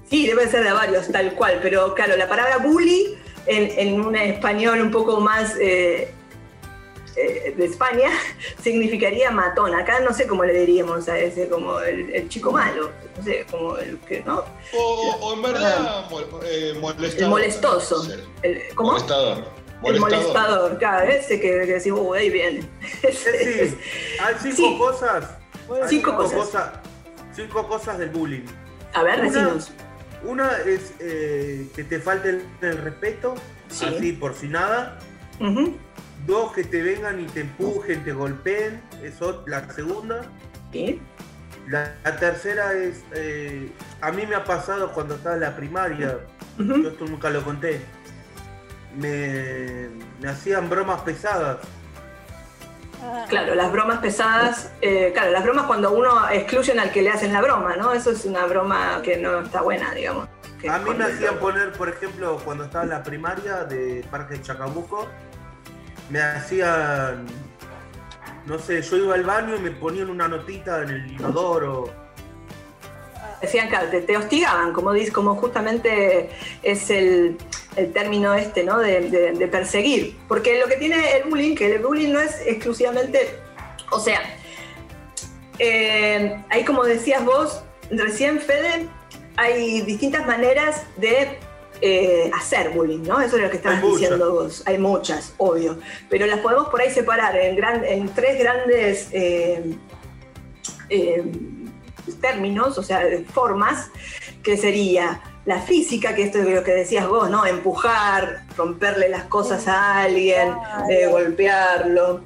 Sí, 0.09 0.27
debe 0.27 0.47
ser 0.47 0.63
de 0.63 0.71
varios, 0.73 1.11
tal 1.11 1.33
cual, 1.33 1.59
pero 1.61 1.93
claro, 1.95 2.15
la 2.17 2.27
palabra 2.29 2.57
bully 2.57 3.17
en, 3.47 3.71
en 3.79 4.01
un 4.01 4.15
español 4.15 4.81
un 4.81 4.91
poco 4.91 5.19
más 5.19 5.55
eh, 5.59 6.13
eh, 7.15 7.53
de 7.57 7.65
España 7.65 8.09
significaría 8.63 9.31
matón. 9.31 9.73
Acá 9.75 9.99
no 10.01 10.13
sé 10.13 10.27
cómo 10.27 10.43
le 10.45 10.53
diríamos 10.53 11.07
a 11.09 11.17
ese, 11.17 11.47
como 11.49 11.79
el, 11.79 12.09
el 12.13 12.29
chico 12.29 12.51
malo, 12.51 12.91
no 13.17 13.23
sé, 13.23 13.45
como 13.49 13.77
el 13.77 13.97
que, 13.99 14.21
¿no? 14.23 14.43
O, 14.73 15.17
o- 15.21 15.33
en 15.33 15.41
verdad, 15.41 16.09
mol- 16.09 16.27
eh, 16.45 16.73
molestador. 16.79 17.23
El 17.23 17.29
molestoso. 17.29 18.07
El, 18.43 18.61
¿Cómo? 18.75 18.91
Molestador. 18.93 19.37
El 19.83 19.99
Molestador. 19.99 20.11
molestador, 20.11 20.77
claro, 20.77 21.11
ese 21.11 21.39
que, 21.41 21.47
que 21.49 21.65
decís, 21.65 21.91
uh, 21.91 22.13
ahí 22.13 22.29
viene. 22.29 22.61
Decir, 23.01 23.79
hay 24.21 24.35
cinco 24.39 24.55
Sí. 24.55 24.77
cosas. 24.77 25.37
Hay 25.81 25.89
Cinco 25.89 26.15
cosas. 26.17 26.71
Cinco 27.35 27.67
cosas 27.67 27.97
del 27.97 28.09
bullying. 28.09 28.43
A 28.93 29.01
ver, 29.03 29.19
Una- 29.21 29.29
decinos. 29.29 29.71
Una 30.23 30.51
es 30.67 30.93
eh, 30.99 31.65
que 31.75 31.83
te 31.83 31.99
falte 31.99 32.29
el, 32.29 32.45
el 32.61 32.77
respeto, 32.77 33.33
Sí. 33.69 33.85
así 33.85 34.11
por 34.13 34.35
si 34.35 34.49
nada. 34.49 34.99
Ujú, 35.39 35.75
Dos, 36.25 36.53
que 36.53 36.63
te 36.63 36.81
vengan 36.81 37.19
y 37.19 37.25
te 37.25 37.41
empujen, 37.41 38.03
te 38.03 38.11
golpeen. 38.13 38.81
Eso, 39.03 39.43
la 39.47 39.69
segunda. 39.73 40.21
sí. 40.71 41.01
La, 41.67 41.93
la 42.03 42.17
tercera 42.17 42.73
es, 42.73 43.03
eh, 43.13 43.71
a 44.01 44.11
mí 44.11 44.25
me 44.25 44.33
ha 44.35 44.43
pasado 44.43 44.91
cuando 44.93 45.13
estaba 45.13 45.35
en 45.35 45.41
la 45.41 45.55
primaria, 45.55 46.17
yo 46.57 46.89
esto 46.89 47.05
nunca 47.05 47.29
lo 47.29 47.43
conté, 47.43 47.79
me, 48.97 49.87
me 50.19 50.27
hacían 50.27 50.69
bromas 50.69 51.01
pesadas. 51.01 51.57
Ah, 53.03 53.25
Claro, 53.29 53.53
las 53.53 53.71
bromas 53.71 53.99
pesadas, 53.99 54.71
eh, 54.81 55.11
claro, 55.13 55.31
las 55.31 55.43
bromas 55.43 55.65
cuando 55.65 55.91
uno 55.91 56.27
excluyen 56.29 56.79
al 56.79 56.91
que 56.91 57.03
le 57.03 57.11
hacen 57.11 57.31
la 57.31 57.41
broma, 57.41 57.75
¿no? 57.75 57.93
Eso 57.93 58.09
es 58.09 58.25
una 58.25 58.45
broma 58.47 59.01
que 59.03 59.17
no 59.17 59.41
está 59.41 59.61
buena, 59.61 59.93
digamos. 59.93 60.27
Que 60.59 60.67
A 60.69 60.79
mí 60.79 60.91
me 60.95 61.03
hacían 61.05 61.37
poner, 61.37 61.71
por 61.73 61.89
ejemplo, 61.89 62.39
cuando 62.43 62.65
estaba 62.65 62.83
en 62.85 62.89
la 62.89 63.03
primaria 63.03 63.63
de 63.65 64.03
Parque 64.09 64.33
de 64.35 64.41
Chacabuco, 64.41 65.07
me 66.11 66.21
hacían, 66.21 67.25
no 68.45 68.59
sé, 68.59 68.81
yo 68.81 68.97
iba 68.97 69.15
al 69.15 69.23
baño 69.23 69.55
y 69.55 69.59
me 69.59 69.71
ponían 69.71 70.09
una 70.09 70.27
notita 70.27 70.83
en 70.83 70.89
el 70.89 71.11
inodoro. 71.13 71.89
Decían, 73.41 73.69
claro, 73.69 73.87
te, 73.89 74.17
hostigaban, 74.17 74.71
como, 74.73 74.91
como 75.13 75.35
justamente 75.35 76.29
es 76.61 76.89
el, 76.91 77.37
el 77.75 77.91
término 77.93 78.35
este, 78.35 78.63
¿no? 78.63 78.77
De 78.77 79.49
perseguir. 79.51 80.17
Porque 80.27 80.59
lo 80.59 80.67
que 80.67 80.75
tiene 80.75 81.17
el 81.17 81.29
bullying, 81.29 81.55
que 81.55 81.73
el 81.73 81.81
bullying 81.81 82.11
no 82.11 82.19
es 82.19 82.39
exclusivamente, 82.45 83.39
o 83.89 83.99
sea, 83.99 84.21
eh, 85.57 86.43
ahí 86.49 86.65
como 86.65 86.83
decías 86.83 87.23
vos, 87.23 87.63
recién 87.89 88.39
Fede, 88.39 88.87
hay 89.37 89.81
distintas 89.81 90.25
maneras 90.27 90.83
de 90.97 91.39
eh, 91.81 92.29
hacer 92.37 92.69
bullying, 92.69 93.03
¿no? 93.03 93.19
Eso 93.19 93.37
es 93.37 93.43
lo 93.43 93.49
que 93.49 93.57
estabas 93.57 93.81
diciendo 93.81 94.31
vos. 94.33 94.63
Hay 94.65 94.77
muchas, 94.77 95.33
obvio. 95.37 95.79
Pero 96.09 96.25
las 96.27 96.39
podemos 96.39 96.69
por 96.69 96.79
ahí 96.81 96.91
separar 96.91 97.35
en, 97.37 97.55
gran- 97.55 97.83
en 97.83 98.07
tres 98.09 98.37
grandes 98.39 99.07
eh, 99.11 99.75
eh, 100.89 101.23
términos, 102.21 102.77
o 102.77 102.83
sea, 102.83 103.01
formas, 103.33 103.89
que 104.43 104.57
sería 104.57 105.21
la 105.45 105.59
física, 105.59 106.13
que 106.13 106.23
esto 106.23 106.37
es 106.39 106.45
lo 106.45 106.63
que 106.63 106.71
decías 106.71 107.07
vos, 107.07 107.29
¿no? 107.29 107.45
Empujar, 107.45 108.43
romperle 108.55 109.09
las 109.09 109.23
cosas 109.23 109.67
a 109.67 110.01
alguien, 110.01 110.53
eh, 110.89 111.07
golpearlo. 111.07 112.21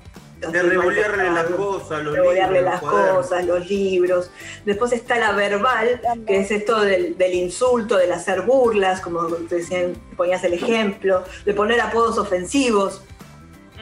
De 0.52 0.62
revolearle 0.64 1.32
las 1.32 1.46
cosas, 1.46 2.04
los 2.04 2.14
revolearle 2.16 2.58
libros, 2.60 2.74
las 2.74 2.82
los 2.82 2.92
cuadernos. 2.92 3.26
cosas, 3.28 3.46
los 3.46 3.70
libros. 3.70 4.32
Después 4.66 4.92
está 4.94 5.18
la 5.18 5.32
verbal, 5.34 6.02
que 6.28 6.40
es 6.40 6.52
esto 6.52 6.82
del, 6.82 7.18
del 7.18 7.34
insulto, 7.34 7.98
del 7.98 8.12
hacer 8.12 8.42
burlas, 8.42 9.02
como 9.02 9.26
te 9.28 9.56
decían, 9.56 9.94
ponías 10.18 10.44
el 10.44 10.54
ejemplo, 10.54 11.24
de 11.46 11.54
poner 11.54 11.80
apodos 11.82 12.18
ofensivos, 12.18 13.02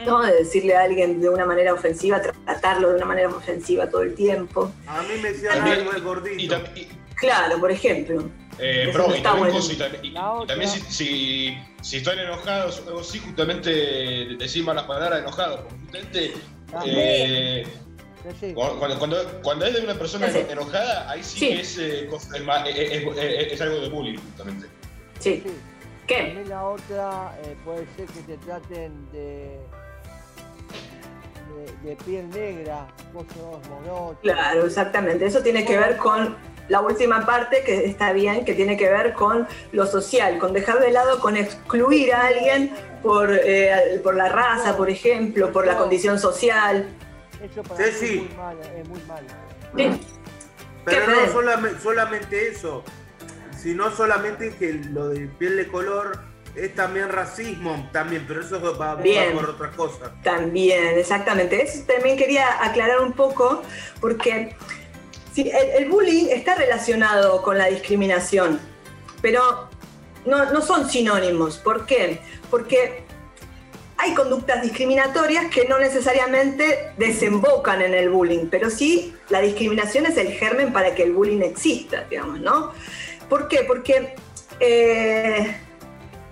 ¿no? 0.04 0.22
de 0.22 0.34
decirle 0.34 0.76
a 0.76 0.82
alguien 0.82 1.20
de 1.20 1.28
una 1.28 1.46
manera 1.46 1.72
ofensiva, 1.72 2.20
tratarlo 2.20 2.90
de 2.90 2.96
una 2.96 3.06
manera 3.06 3.28
ofensiva 3.28 3.88
todo 3.88 4.02
el 4.02 4.14
tiempo. 4.14 4.70
A 4.86 5.02
mí 5.02 5.14
me 5.22 5.32
decían 5.32 5.54
También- 5.56 5.78
algo 5.80 5.92
de 5.92 6.00
gordito. 6.00 6.56
y- 6.74 6.88
Claro, 7.16 7.58
por 7.60 7.70
ejemplo. 7.70 8.28
eh, 8.58 8.90
bro, 8.92 9.06
no 9.08 9.14
y 9.14 9.18
está 9.18 9.30
también, 9.30 9.52
bueno. 9.52 9.66
y 10.02 10.08
y- 10.08 10.46
también 10.46 10.68
si, 10.70 10.80
si, 10.80 11.58
si 11.80 11.96
están 11.98 12.18
enojados 12.18 12.82
o 12.92 12.98
así, 13.00 13.20
justamente 13.20 13.70
decir 14.36 14.64
malas 14.64 14.84
palabras 14.84 15.20
enojados. 15.20 15.60
porque 15.60 15.76
Justamente, 15.84 16.34
eh, 16.86 17.66
Sí. 18.40 18.54
cuando, 18.54 18.98
cuando- 18.98 19.40
cuando, 19.42 19.66
es 19.66 19.74
de 19.74 19.80
una 19.82 19.94
persona 19.98 20.30
Sí. 20.30 20.44
enojada, 20.48 21.10
ahí 21.10 21.22
sí, 21.22 21.38
Sí. 21.38 21.48
que 21.48 21.60
es, 21.60 21.78
eh, 21.78 22.06
cosa- 22.08 22.36
es, 22.36 22.42
ma- 22.44 22.66
es- 22.68 22.76
es- 22.78 23.16
es- 23.18 23.52
es 23.52 23.60
algo 23.60 23.80
de 23.80 23.88
bullying, 23.90 24.16
justamente. 24.18 24.66
Sí. 25.18 25.42
Sí. 25.44 25.52
¿Qué? 26.06 26.16
También 26.16 26.48
la 26.48 26.64
otra 26.68 27.38
eh, 27.44 27.56
puede 27.64 27.86
ser 27.96 28.06
que 28.06 28.20
te 28.22 28.36
traten 28.38 29.10
de, 29.12 29.58
de, 31.82 31.88
de 31.88 31.96
piel 32.04 32.28
negra, 32.30 32.86
vos 33.12 33.24
sos 33.34 33.68
morocho. 33.68 34.18
Claro, 34.22 34.66
exactamente. 34.66 35.26
Eso 35.26 35.40
tiene 35.42 35.64
que 35.64 35.78
ver 35.78 35.96
con 35.96 36.36
la 36.68 36.80
última 36.80 37.26
parte 37.26 37.62
que 37.64 37.84
está 37.84 38.12
bien, 38.12 38.44
que 38.44 38.54
tiene 38.54 38.76
que 38.76 38.88
ver 38.88 39.12
con 39.12 39.46
lo 39.72 39.86
social, 39.86 40.38
con 40.38 40.52
dejar 40.52 40.80
de 40.80 40.90
lado, 40.90 41.20
con 41.20 41.36
excluir 41.36 42.14
a 42.14 42.26
alguien 42.26 42.72
por, 43.02 43.30
eh, 43.32 44.00
por 44.02 44.14
la 44.14 44.28
raza, 44.28 44.76
por 44.76 44.88
ejemplo, 44.88 45.52
por 45.52 45.66
la 45.66 45.76
condición 45.76 46.18
social. 46.18 46.88
Eso 47.42 47.62
para 47.62 47.84
Sí, 47.86 48.20
mí 48.20 48.28
es 48.28 48.28
muy 48.28 48.36
malo, 48.36 48.60
es 48.62 48.88
muy 48.88 49.00
malo. 49.02 49.26
Sí. 49.76 50.00
Pero 50.84 51.06
¿Qué 51.06 51.12
no 51.12 51.32
solamente, 51.32 51.80
solamente 51.80 52.48
eso, 52.48 52.84
sino 53.58 53.90
solamente 53.90 54.54
que 54.58 54.72
lo 54.74 55.08
de 55.08 55.26
piel 55.26 55.56
de 55.56 55.68
color 55.68 56.18
es 56.54 56.74
también 56.74 57.08
racismo, 57.08 57.88
también, 57.92 58.24
pero 58.28 58.42
eso 58.42 58.60
va, 58.60 58.94
va 58.94 59.02
por 59.34 59.50
otra 59.50 59.70
cosa. 59.70 60.12
También, 60.22 60.98
exactamente. 60.98 61.62
Eso 61.62 61.84
también 61.86 62.16
quería 62.16 62.64
aclarar 62.64 63.00
un 63.00 63.12
poco, 63.12 63.62
porque 64.00 64.54
sí, 65.34 65.50
el, 65.52 65.88
bullying 65.88 66.26
está 66.30 66.54
relacionado 66.54 67.42
con 67.42 67.58
la 67.58 67.66
discriminación, 67.66 68.60
pero 69.20 69.68
no, 70.24 70.52
no 70.52 70.62
son 70.62 70.88
sinónimos. 70.88 71.58
¿Por 71.58 71.86
qué? 71.86 72.20
Porque 72.50 73.04
hay 73.96 74.12
conductas 74.12 74.62
discriminatorias 74.62 75.46
que 75.50 75.66
no 75.66 75.78
necesariamente 75.78 76.92
desembocan 76.98 77.80
en 77.80 77.94
el 77.94 78.10
bullying, 78.10 78.48
pero 78.50 78.68
sí 78.70 79.14
la 79.30 79.40
discriminación 79.40 80.06
es 80.06 80.16
el 80.18 80.32
germen 80.32 80.72
para 80.72 80.94
que 80.94 81.04
el 81.04 81.12
bullying 81.12 81.40
exista, 81.40 82.04
digamos, 82.10 82.40
¿no? 82.40 82.72
¿Por 83.28 83.48
qué? 83.48 83.64
Porque, 83.66 84.14
eh, 84.60 85.56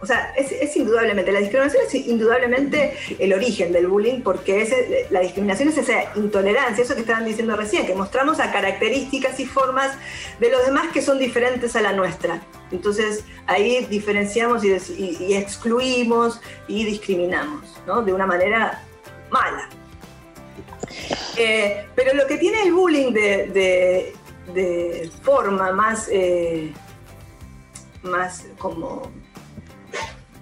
o 0.03 0.07
sea, 0.07 0.35
es, 0.37 0.77
indudablemente, 0.77 1.31
la 1.31 1.39
discriminación 1.39 1.85
es 1.87 1.95
indudablemente 1.95 2.97
el 3.21 3.33
origen 3.33 3.73
del 3.73 3.87
bullying, 3.87 4.21
porque 4.23 4.63
es- 4.63 5.11
la 5.13 5.21
discriminación 5.21 5.69
es 5.69 5.79
esa 5.79 6.13
intolerancia, 6.17 6.83
eso 6.83 6.97
que 6.97 7.03
estaban 7.03 7.25
diciendo 7.25 7.55
recién, 7.55 7.87
que 7.87 7.95
mostramos 7.95 8.41
a 8.41 8.51
características 8.51 9.39
y 9.39 9.47
formas 9.47 9.97
de 10.41 10.51
los 10.51 10.67
demás 10.67 10.89
que 10.93 11.01
son 11.03 11.21
diferentes 11.21 11.77
a 11.77 11.83
la 11.83 11.93
nuestra. 11.93 12.43
Entonces 12.73 13.25
ahí 13.47 13.87
diferenciamos 13.89 14.65
y, 14.65 14.73
excluimos 15.37 16.41
y 16.67 16.85
discriminamos, 16.85 17.81
¿no? 17.87 18.03
De 18.03 18.13
una 18.13 18.27
manera 18.27 18.83
mala. 19.31 19.69
Eh, 21.37 21.87
pero 21.95 22.13
lo 22.15 22.27
que 22.27 22.39
tiene 22.39 22.63
el 22.65 22.73
bullying 22.73 23.13
de 23.13 24.13
forma 25.23 25.71
más, 25.71 26.09
eh, 26.11 26.73
más 28.03 28.47
como 28.59 29.22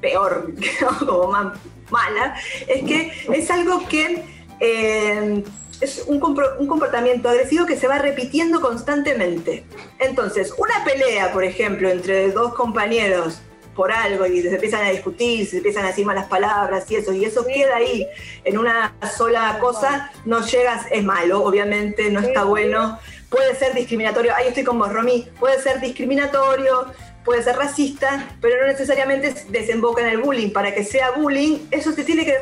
peor, 0.01 0.53
como 0.99 1.29
más 1.29 1.59
mala, 1.91 2.35
es 2.67 2.83
que 2.85 3.13
es 3.33 3.51
algo 3.51 3.87
que 3.89 4.25
eh, 4.61 5.43
es 5.81 6.05
un 6.07 6.21
comportamiento 6.21 7.29
agresivo 7.29 7.67
que 7.67 7.77
se 7.77 7.89
va 7.89 7.99
repitiendo 7.99 8.61
constantemente. 8.61 9.65
Entonces, 9.99 10.53
una 10.59 10.85
pelea, 10.85 11.33
por 11.33 11.43
ejemplo, 11.43 11.89
entre 11.89 12.31
dos 12.33 12.55
compañeros 12.55 13.41
por 13.75 13.93
algo 13.93 14.27
y 14.27 14.43
se 14.43 14.55
empiezan 14.55 14.85
a 14.85 14.91
discutir, 14.91 15.47
se 15.47 15.59
empiezan 15.59 15.85
a 15.85 15.89
decir 15.89 16.05
malas 16.05 16.27
palabras 16.27 16.91
y 16.91 16.97
eso, 16.97 17.13
y 17.13 17.25
eso 17.25 17.47
queda 17.47 17.77
ahí 17.77 18.07
en 18.45 18.59
una 18.59 18.95
sola 19.17 19.57
cosa, 19.59 20.13
no 20.27 20.45
llegas, 20.45 20.87
es 20.91 21.03
malo, 21.03 21.43
obviamente, 21.43 22.11
no 22.11 22.21
está 22.21 22.45
bueno, 22.45 22.99
puede 23.31 23.55
ser 23.55 23.75
discriminatorio, 23.75 24.35
ahí 24.35 24.49
estoy 24.49 24.65
con 24.65 24.79
vos, 24.79 24.93
Romy, 24.93 25.27
puede 25.39 25.63
ser 25.63 25.81
discriminatorio, 25.81 26.93
puede 27.25 27.43
ser 27.43 27.57
racista, 27.57 28.29
pero 28.41 28.61
no 28.61 28.67
necesariamente 28.67 29.35
desemboca 29.49 30.03
en 30.03 30.09
el 30.09 30.19
bullying. 30.19 30.51
Para 30.51 30.75
que 30.75 30.85
sea 30.85 31.13
bullying, 31.13 31.59
eso 31.71 31.93
se 31.93 32.05
tiene 32.05 32.25
que 32.25 32.39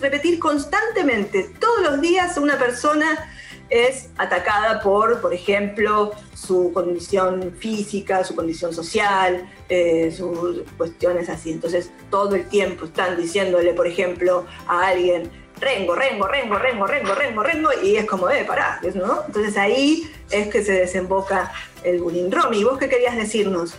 repetir 0.00 0.38
constantemente. 0.38 1.50
Todos 1.58 1.82
los 1.82 2.00
días 2.00 2.36
una 2.36 2.58
persona 2.58 3.30
es 3.68 4.10
atacada 4.16 4.80
por, 4.80 5.20
por 5.20 5.34
ejemplo, 5.34 6.12
su 6.34 6.72
condición 6.72 7.54
física, 7.58 8.22
su 8.24 8.36
condición 8.36 8.72
social, 8.72 9.50
eh, 9.68 10.12
sus 10.16 10.62
cuestiones 10.76 11.28
así. 11.28 11.50
Entonces, 11.50 11.90
todo 12.10 12.36
el 12.36 12.48
tiempo 12.48 12.84
están 12.84 13.16
diciéndole, 13.16 13.72
por 13.72 13.86
ejemplo, 13.86 14.46
a 14.68 14.88
alguien, 14.88 15.30
rengo, 15.60 15.94
rengo, 15.94 16.28
rengo, 16.28 16.58
rengo, 16.58 16.86
rengo, 16.86 17.14
rengo, 17.14 17.42
rengo, 17.42 17.70
y 17.82 17.96
es 17.96 18.04
como, 18.04 18.30
eh, 18.30 18.44
pará, 18.44 18.80
¿no? 18.94 19.24
Entonces 19.26 19.56
ahí 19.56 20.10
es 20.30 20.48
que 20.48 20.62
se 20.62 20.72
desemboca 20.72 21.52
el 21.82 22.00
bullying. 22.00 22.30
Romy, 22.30 22.62
¿vos 22.62 22.78
qué 22.78 22.88
querías 22.88 23.16
decirnos? 23.16 23.74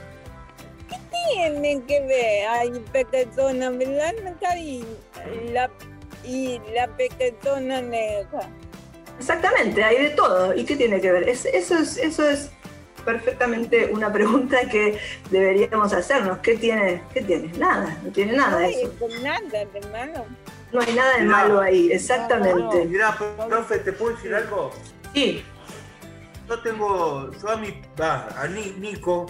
Tienen 1.33 1.81
que 1.83 2.01
ver, 2.01 2.47
hay 2.47 2.69
pequetona 2.91 3.69
blanca 3.69 4.57
y 4.57 4.83
la, 5.51 5.69
y 6.23 6.59
la 6.73 6.87
pequetona 6.87 7.81
negra. 7.81 8.49
Exactamente, 9.19 9.83
hay 9.83 10.03
de 10.03 10.09
todo. 10.11 10.53
¿Y 10.53 10.63
qué 10.65 10.75
tiene 10.75 11.01
que 11.01 11.11
ver? 11.11 11.27
Es- 11.27 11.45
eso, 11.45 11.77
es, 11.77 11.97
eso 11.97 12.27
es 12.29 12.51
perfectamente 13.05 13.89
una 13.91 14.11
pregunta 14.11 14.57
que 14.69 14.99
deberíamos 15.31 15.93
hacernos. 15.93 16.37
¿Qué 16.39 16.55
tiene? 16.57 17.01
¿Qué 17.13 17.21
tiene? 17.21 17.47
Nada, 17.57 17.97
no 18.03 18.11
tiene 18.11 18.33
nada 18.33 18.51
No 18.59 18.65
hay 18.65 18.73
eso. 18.75 18.93
nada 19.23 19.39
de 19.49 19.87
malo. 19.91 20.25
No 20.71 20.81
hay 20.81 20.93
nada 20.93 21.13
de 21.17 21.23
Mirá. 21.23 21.37
malo 21.37 21.61
ahí, 21.61 21.91
exactamente. 21.91 22.85
Mirá, 22.85 23.17
profe, 23.47 23.79
¿te 23.79 23.93
puedo 23.93 24.15
decir 24.15 24.35
algo? 24.35 24.71
Sí, 25.13 25.43
Yo 26.49 26.59
tengo, 26.61 27.31
yo 27.41 27.49
a 27.49 27.55
mi, 27.57 27.81
a 27.99 28.47
Ni- 28.49 28.73
Nico, 28.77 29.25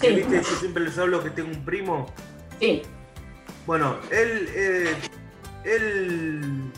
sí, 0.00 0.08
viste, 0.14 0.36
yo 0.42 0.56
siempre 0.58 0.84
les 0.84 0.98
hablo 0.98 1.22
que 1.22 1.30
tengo 1.30 1.50
un 1.50 1.64
primo. 1.64 2.06
sí. 2.60 2.82
Bueno, 3.66 3.96
él, 4.10 4.46
eh, 4.54 4.94
él, 5.64 6.70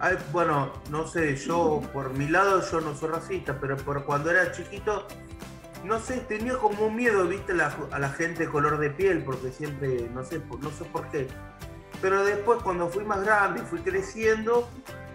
ay, 0.00 0.16
bueno, 0.30 0.72
no 0.90 1.06
sé, 1.08 1.36
yo 1.36 1.80
por 1.92 2.12
mi 2.12 2.28
lado 2.28 2.62
yo 2.70 2.80
no 2.82 2.94
soy 2.94 3.08
racista, 3.10 3.58
pero 3.58 3.76
por 3.78 4.04
cuando 4.04 4.30
era 4.30 4.52
chiquito, 4.52 5.08
no 5.84 5.98
sé, 6.00 6.18
tenía 6.28 6.58
como 6.58 6.86
un 6.86 6.96
miedo, 6.96 7.26
viste, 7.26 7.54
la- 7.54 7.74
a 7.90 7.98
la 7.98 8.10
gente 8.10 8.44
de 8.44 8.50
color 8.50 8.78
de 8.78 8.90
piel, 8.90 9.22
porque 9.24 9.50
siempre, 9.52 10.08
no 10.12 10.22
sé, 10.24 10.38
por- 10.40 10.62
no 10.62 10.70
sé 10.70 10.84
por 10.84 11.08
qué. 11.08 11.28
Pero 12.02 12.22
después 12.24 12.62
cuando 12.62 12.88
fui 12.88 13.04
más 13.04 13.22
grande, 13.24 13.62
fui 13.62 13.78
creciendo, 13.80 14.68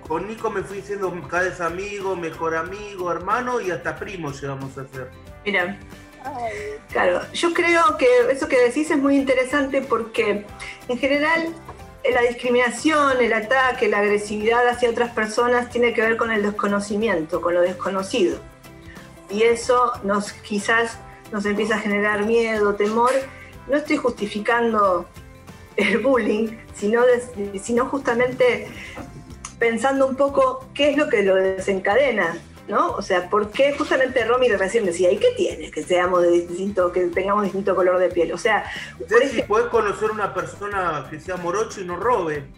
con 0.08 0.28
Nico 0.28 0.50
me 0.50 0.63
fui 0.63 0.82
siendo 0.82 1.12
cada 1.28 1.44
vez 1.44 1.62
amigo, 1.62 2.16
mejor 2.16 2.56
amigo, 2.56 3.12
hermano 3.12 3.62
y 3.62 3.70
hasta 3.70 3.96
primo 3.98 4.32
llegamos 4.32 4.75
a 4.80 4.88
ser. 4.88 5.12
Mira, 5.46 5.78
claro, 6.92 7.22
yo 7.34 7.54
creo 7.54 7.98
que 7.98 8.08
eso 8.32 8.48
que 8.48 8.60
decís 8.60 8.92
es 8.92 8.98
muy 8.98 9.16
interesante 9.16 9.82
porque 9.82 10.46
en 10.88 10.98
general 10.98 11.54
eh, 12.04 12.12
la 12.14 12.22
discriminación, 12.22 13.22
el 13.22 13.34
ataque, 13.34 13.88
la 13.88 14.00
agresividad 14.00 14.68
hacia 14.68 14.90
otras 14.90 15.12
personas 15.12 15.70
tiene 15.70 15.94
que 15.94 16.02
ver 16.02 16.18
con 16.18 16.32
el 16.32 16.44
desconocimiento, 16.44 17.42
con 17.42 17.54
lo 17.54 17.62
desconocido. 17.62 18.40
Y 19.30 19.44
eso 19.44 19.94
nos 20.04 20.32
quizás 20.32 20.98
nos 21.32 21.46
empieza 21.46 21.76
a 21.76 21.80
generar 21.80 22.26
miedo, 22.26 22.76
temor. 22.76 23.12
No 23.68 23.78
estoy 23.78 23.98
justificando 23.98 25.06
el 25.76 26.00
bullying, 26.00 26.58
sino, 26.76 27.04
sino 27.62 27.86
justamente 27.86 28.68
pensando 29.60 30.08
un 30.08 30.16
poco 30.16 30.66
qué 30.74 30.92
es 30.92 30.98
lo 30.98 31.10
que 31.10 31.24
lo 31.24 31.36
desencadena. 31.36 32.38
¿No? 32.70 32.92
O 32.92 33.02
sea, 33.02 33.30
¿por 33.30 33.52
qué 33.52 33.76
justamente 33.78 34.24
Romy 34.24 34.48
recién 34.50 34.86
decía, 34.86 35.12
¿y 35.12 35.18
qué 35.18 35.30
tiene 35.36 35.72
que 35.72 35.84
seamos 35.84 36.22
de 36.22 36.32
distinto, 36.32 36.92
que 36.92 37.08
tengamos 37.08 37.44
distinto 37.44 37.76
color 37.76 38.00
de 38.00 38.10
piel? 38.10 38.32
O 38.32 38.38
sea, 38.38 38.64
por 38.98 39.26
si 39.26 39.42
puedes 39.42 39.68
conocer 39.68 40.12
una 40.12 40.34
persona 40.34 41.08
que 41.10 41.20
sea 41.20 41.36
morocho 41.38 41.82
y 41.82 41.86
no 41.86 41.96
robe. 41.96 42.46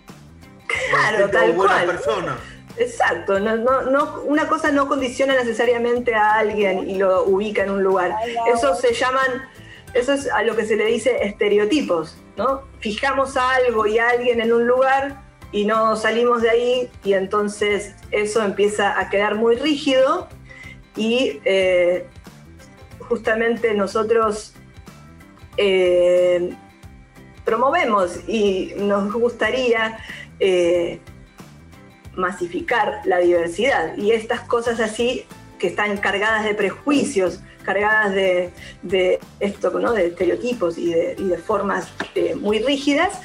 Claro, 0.89 1.29
tal 1.29 1.51
buena 1.51 1.83
cual. 1.83 1.85
persona. 1.85 2.37
Exacto, 2.77 3.41
no, 3.41 3.57
no, 3.57 4.21
una 4.21 4.47
cosa 4.47 4.71
no 4.71 4.87
condiciona 4.87 5.33
necesariamente 5.33 6.15
a 6.15 6.35
alguien 6.35 6.89
y 6.89 6.97
lo 6.97 7.25
ubica 7.25 7.63
en 7.63 7.71
un 7.71 7.83
lugar. 7.83 8.15
Eso 8.53 8.73
se 8.75 8.93
llaman, 8.93 9.49
eso 9.93 10.13
es 10.13 10.31
a 10.31 10.43
lo 10.43 10.55
que 10.55 10.65
se 10.65 10.77
le 10.77 10.85
dice 10.85 11.25
estereotipos, 11.25 12.15
¿no? 12.37 12.63
Fijamos 12.79 13.35
a 13.35 13.55
algo 13.55 13.85
y 13.85 13.99
a 13.99 14.09
alguien 14.09 14.39
en 14.39 14.53
un 14.53 14.65
lugar 14.65 15.20
y 15.51 15.65
no 15.65 15.95
salimos 15.95 16.41
de 16.41 16.49
ahí 16.49 16.89
y 17.03 17.13
entonces 17.13 17.95
eso 18.11 18.43
empieza 18.43 18.99
a 18.99 19.09
quedar 19.09 19.35
muy 19.35 19.55
rígido. 19.55 20.27
Y 20.95 21.39
eh, 21.45 22.05
justamente 22.99 23.73
nosotros 23.73 24.53
eh, 25.57 26.53
promovemos 27.43 28.19
y 28.27 28.73
nos 28.77 29.11
gustaría 29.11 29.99
eh, 30.39 30.99
masificar 32.15 33.01
la 33.05 33.19
diversidad. 33.19 33.97
Y 33.97 34.11
estas 34.11 34.41
cosas 34.41 34.79
así 34.79 35.25
que 35.59 35.67
están 35.67 35.97
cargadas 35.97 36.45
de 36.45 36.55
prejuicios, 36.55 37.41
cargadas 37.63 38.13
de, 38.13 38.51
esto, 39.39 39.69
de 39.69 40.07
estereotipos 40.07 40.77
y 40.77 40.93
de, 40.93 41.37
formas 41.37 41.91
muy 42.37 42.59
rígidas, 42.59 43.21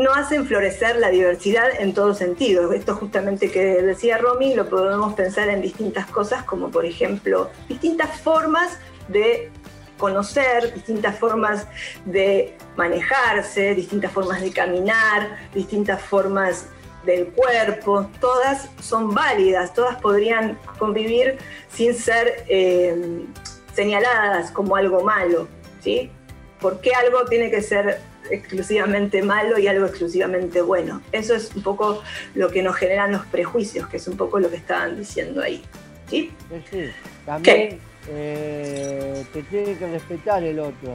no 0.00 0.14
hacen 0.14 0.46
florecer 0.46 0.96
la 0.96 1.10
diversidad 1.10 1.68
en 1.78 1.92
todo 1.92 2.14
sentido. 2.14 2.72
Esto 2.72 2.94
justamente 2.94 3.50
que 3.50 3.82
decía 3.82 4.16
Romy 4.16 4.54
lo 4.54 4.66
podemos 4.66 5.12
pensar 5.12 5.50
en 5.50 5.60
distintas 5.60 6.06
cosas, 6.06 6.42
como 6.44 6.70
por 6.70 6.86
ejemplo 6.86 7.50
distintas 7.68 8.18
formas 8.18 8.78
de 9.08 9.50
conocer, 9.98 10.72
distintas 10.72 11.18
formas 11.18 11.66
de 12.06 12.56
manejarse, 12.78 13.74
distintas 13.74 14.10
formas 14.10 14.40
de 14.40 14.50
caminar, 14.52 15.36
distintas 15.52 16.00
formas 16.00 16.64
del 17.04 17.26
cuerpo, 17.26 18.08
todas 18.20 18.70
son 18.80 19.14
válidas, 19.14 19.74
todas 19.74 20.00
podrían 20.00 20.58
convivir 20.78 21.36
sin 21.70 21.94
ser 21.94 22.44
eh, 22.48 23.26
señaladas 23.74 24.50
como 24.50 24.76
algo 24.76 25.02
malo, 25.02 25.46
¿sí? 25.80 26.10
¿Por 26.58 26.80
qué 26.80 26.94
algo 26.94 27.26
tiene 27.26 27.50
que 27.50 27.60
ser 27.60 28.00
exclusivamente 28.30 29.22
malo 29.22 29.58
y 29.58 29.66
algo 29.66 29.86
exclusivamente 29.86 30.62
bueno. 30.62 31.02
Eso 31.12 31.34
es 31.34 31.54
un 31.54 31.62
poco 31.62 32.02
lo 32.34 32.50
que 32.50 32.62
nos 32.62 32.76
generan 32.76 33.12
los 33.12 33.26
prejuicios, 33.26 33.88
que 33.88 33.96
es 33.96 34.08
un 34.08 34.16
poco 34.16 34.38
lo 34.40 34.50
que 34.50 34.56
estaban 34.56 34.96
diciendo 34.96 35.42
ahí. 35.42 35.62
¿Sí? 36.08 36.32
sí, 36.70 36.90
También 37.24 37.78
eh, 38.08 39.24
te 39.32 39.42
tiene 39.44 39.76
que 39.76 39.86
respetar 39.86 40.42
el 40.42 40.58
otro. 40.58 40.94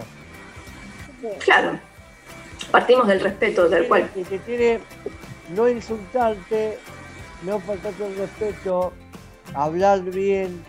Claro. 1.40 1.80
Partimos 2.72 3.08
del 3.08 3.22
respeto, 3.22 3.70
del 3.70 3.88
cual. 3.88 4.10
Que 4.14 4.24
te 4.24 4.40
tiene 4.40 4.80
no 5.56 5.70
insultarte, 5.70 6.78
no 7.44 7.60
faltarte 7.60 8.08
el 8.08 8.16
respeto, 8.18 8.94
hablar 9.54 10.02
bien 10.02 10.64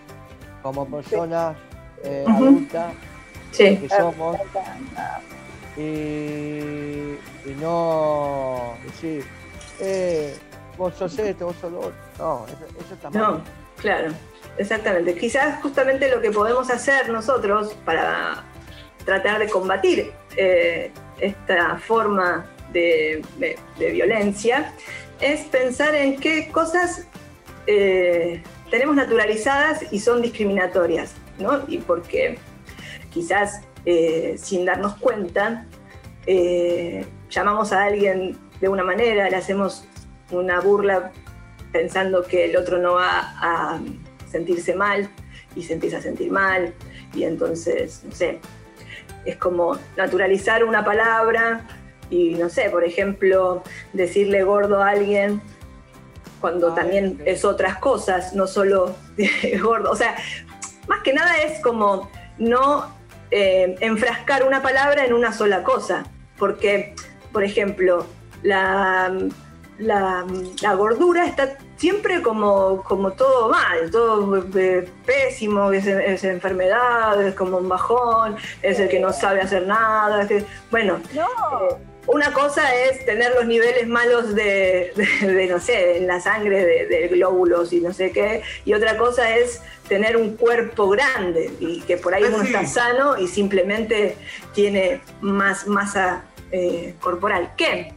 como 0.62 0.87
persona 0.87 1.54
eh, 2.04 2.25
adulta 2.26 2.92
que 3.56 3.88
somos 3.88 4.37
y, 5.76 7.18
no 7.61 8.76
decir, 8.85 9.25
eh, 9.80 10.35
vos 10.76 10.95
sos 10.95 11.18
esto, 11.18 11.47
vos 11.47 11.56
sos 11.61 11.73
lo 11.73 11.78
otro. 11.78 11.95
No, 12.18 12.47
eso, 12.47 12.95
está 12.95 13.11
mal. 13.11 13.23
No, 13.23 13.45
claro, 13.76 14.12
exactamente. 14.59 15.14
Quizás 15.14 15.61
justamente 15.62 16.11
lo 16.11 16.21
que 16.21 16.30
podemos 16.30 16.71
hacer 16.71 17.09
nosotros 17.11 17.75
para 17.85 18.45
tratar 19.04 19.38
de 19.38 19.49
combatir 19.49 20.12
eh, 20.37 20.90
esta 21.21 21.76
forma 21.78 22.47
de, 22.73 23.23
violencia 23.78 24.73
es 25.20 25.44
pensar 25.46 25.94
en 25.94 26.18
qué 26.18 26.51
cosas 26.51 27.07
eh, 27.66 28.42
tenemos 28.70 28.96
naturalizadas 28.96 29.92
y 29.92 30.01
son 30.01 30.20
discriminatorias, 30.20 31.14
¿no? 31.38 31.62
Y 31.68 31.79
porque 31.79 32.38
quizás 33.11 33.62
eh, 33.87 34.35
sin 34.37 34.64
darnos 34.64 34.96
cuenta, 34.96 35.66
eh, 36.27 37.07
llamamos 37.31 37.72
a 37.72 37.85
alguien 37.85 38.37
de 38.61 38.68
una 38.68 38.85
manera, 38.85 39.31
le 39.31 39.37
hacemos 39.37 39.85
una 40.31 40.61
burla 40.61 41.12
pensando 41.72 42.25
que 42.25 42.46
el 42.46 42.57
otro 42.57 42.79
no 42.79 42.94
va 42.94 43.35
a 43.40 43.81
sentirse 44.29 44.75
mal 44.75 45.09
y 45.55 45.62
se 45.62 45.75
empieza 45.75 45.99
a 45.99 46.03
sentir 46.03 46.31
mal 46.33 46.75
y 47.14 47.25
entonces, 47.25 48.03
no 48.05 48.12
sé, 48.12 48.40
es 49.25 49.37
como 49.37 49.79
naturalizar 49.96 50.64
una 50.64 50.85
palabra 50.85 51.66
y, 52.11 52.35
no 52.35 52.49
sé, 52.49 52.70
por 52.70 52.85
ejemplo, 52.85 53.62
decirle 53.92 54.42
gordo 54.42 54.83
a 54.83 54.90
alguien 54.90 55.40
cuando 56.40 56.75
también 56.75 57.20
es 57.25 57.44
otras 57.44 57.79
cosas, 57.79 58.35
no 58.35 58.46
solo 58.46 58.96
gordo. 59.62 59.90
O 59.90 59.96
sea, 59.96 60.16
más 60.88 61.03
que 61.03 61.12
nada 61.12 61.37
es 61.38 61.61
como 61.61 62.11
no 62.38 62.95
eh, 63.31 63.77
enfrascar 63.81 64.45
una 64.45 64.62
palabra 64.62 65.05
en 65.05 65.12
una 65.12 65.33
sola 65.33 65.62
cosa. 65.62 66.05
Porque, 66.39 66.95
por 67.33 67.45
ejemplo, 67.45 68.07
la, 68.43 69.12
la, 69.79 70.75
gordura 70.75 71.27
está 71.27 71.57
siempre 71.77 72.23
como, 72.23 72.83
como 72.83 73.12
todo 73.12 73.49
mal, 73.49 73.91
todo 73.91 74.45
eh, 74.59 74.89
pésimo, 75.05 75.71
es, 75.73 75.87
enfermedad, 76.25 77.23
es 77.23 77.35
como 77.35 77.59
un 77.59 77.69
bajón, 77.69 78.37
es 78.62 78.79
el 78.79 78.89
que 78.89 79.01
no 79.01 79.12
sabe 79.12 79.41
hacer 79.41 79.67
nada. 79.67 80.27
bueno, 80.71 81.01
eh, 81.15 81.21
una 82.07 82.33
cosa 82.33 82.75
es 82.75 83.05
tener 83.05 83.35
los 83.35 83.47
niveles 83.47 83.87
malos 83.88 84.35
de, 84.35 84.92
no 85.51 85.61
sé, 85.61 85.99
en 85.99 86.07
la 86.07 86.21
sangre 86.21 86.87
de, 86.87 87.09
glóbulos 87.09 87.73
y 87.73 87.81
no 87.81 87.92
sé 87.92 88.12
qué, 88.12 88.42
y 88.64 88.75
otra 88.75 88.97
cosa 88.97 89.37
es 89.37 89.61
tener 89.88 90.16
un 90.16 90.37
cuerpo 90.37 90.88
grande 90.88 91.51
y 91.61 91.81
que 91.83 91.97
por 91.97 92.14
ahí 92.14 92.25
uno 92.25 92.42
está 92.42 92.66
sano 92.66 93.16
y 93.19 93.29
simplemente 93.29 94.16
tiene 94.55 95.01
más 95.21 95.66
masa 95.66 96.25
eh, 96.53 96.95
corporal. 97.01 97.53
¿Qué? 97.57 97.95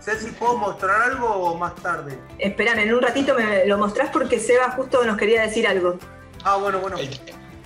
Sé 0.00 0.18
si 0.18 0.30
puedo 0.32 0.56
mostrar 0.56 1.12
algo 1.12 1.56
más 1.56 1.74
tarde. 1.76 2.18
Espérame, 2.38 2.80
en 2.80 2.94
un 2.94 3.02
ratito 3.02 3.34
me 3.34 3.66
lo 3.66 3.78
mostrás 3.78 4.10
porque 4.10 4.40
Seba 4.40 4.70
justo 4.70 5.04
nos 5.04 5.16
quería 5.16 5.42
decir 5.42 5.66
algo. 5.66 5.98
Ah, 6.44 6.56
bueno, 6.56 6.80
bueno. 6.80 6.96
El, 6.96 7.08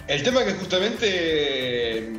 el 0.09 0.23
tema 0.23 0.45
que 0.45 0.53
justamente 0.53 2.12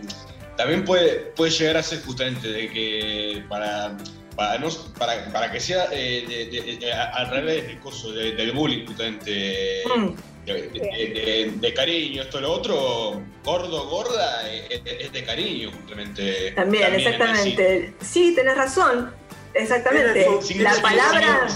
también 0.58 0.84
puede, 0.84 1.32
puede 1.36 1.52
llegar 1.52 1.78
a 1.78 1.84
ser 1.84 2.02
justamente 2.02 2.48
de 2.48 2.70
que 2.70 3.43
para, 3.48 3.96
para, 4.36 4.58
no, 4.60 4.70
para, 4.98 5.32
para 5.32 5.52
que 5.52 5.60
sea 5.60 5.88
eh, 5.91 6.91
al 7.13 7.30
revés 7.30 7.67
del 7.67 7.80
coso 7.80 8.12
del 8.12 8.52
bullying 8.52 8.86
justamente 8.86 9.84
mm. 9.86 11.60
de, 11.60 11.74
cariño, 11.76 12.24
esto 12.24 12.41
lo 12.41 12.52
otro, 12.52 13.22
gordo, 13.43 13.88
gorda, 13.88 14.50
es, 14.50 15.12
de 15.12 15.24
cariño 15.24 15.72
justamente. 15.72 16.52
También, 16.52 16.93
exactamente. 16.96 17.93
Sí, 18.02 18.34
tenés 18.36 18.58
razón. 18.58 19.13
Exactamente. 19.58 20.28
la 20.58 20.74
palabra, 20.82 21.48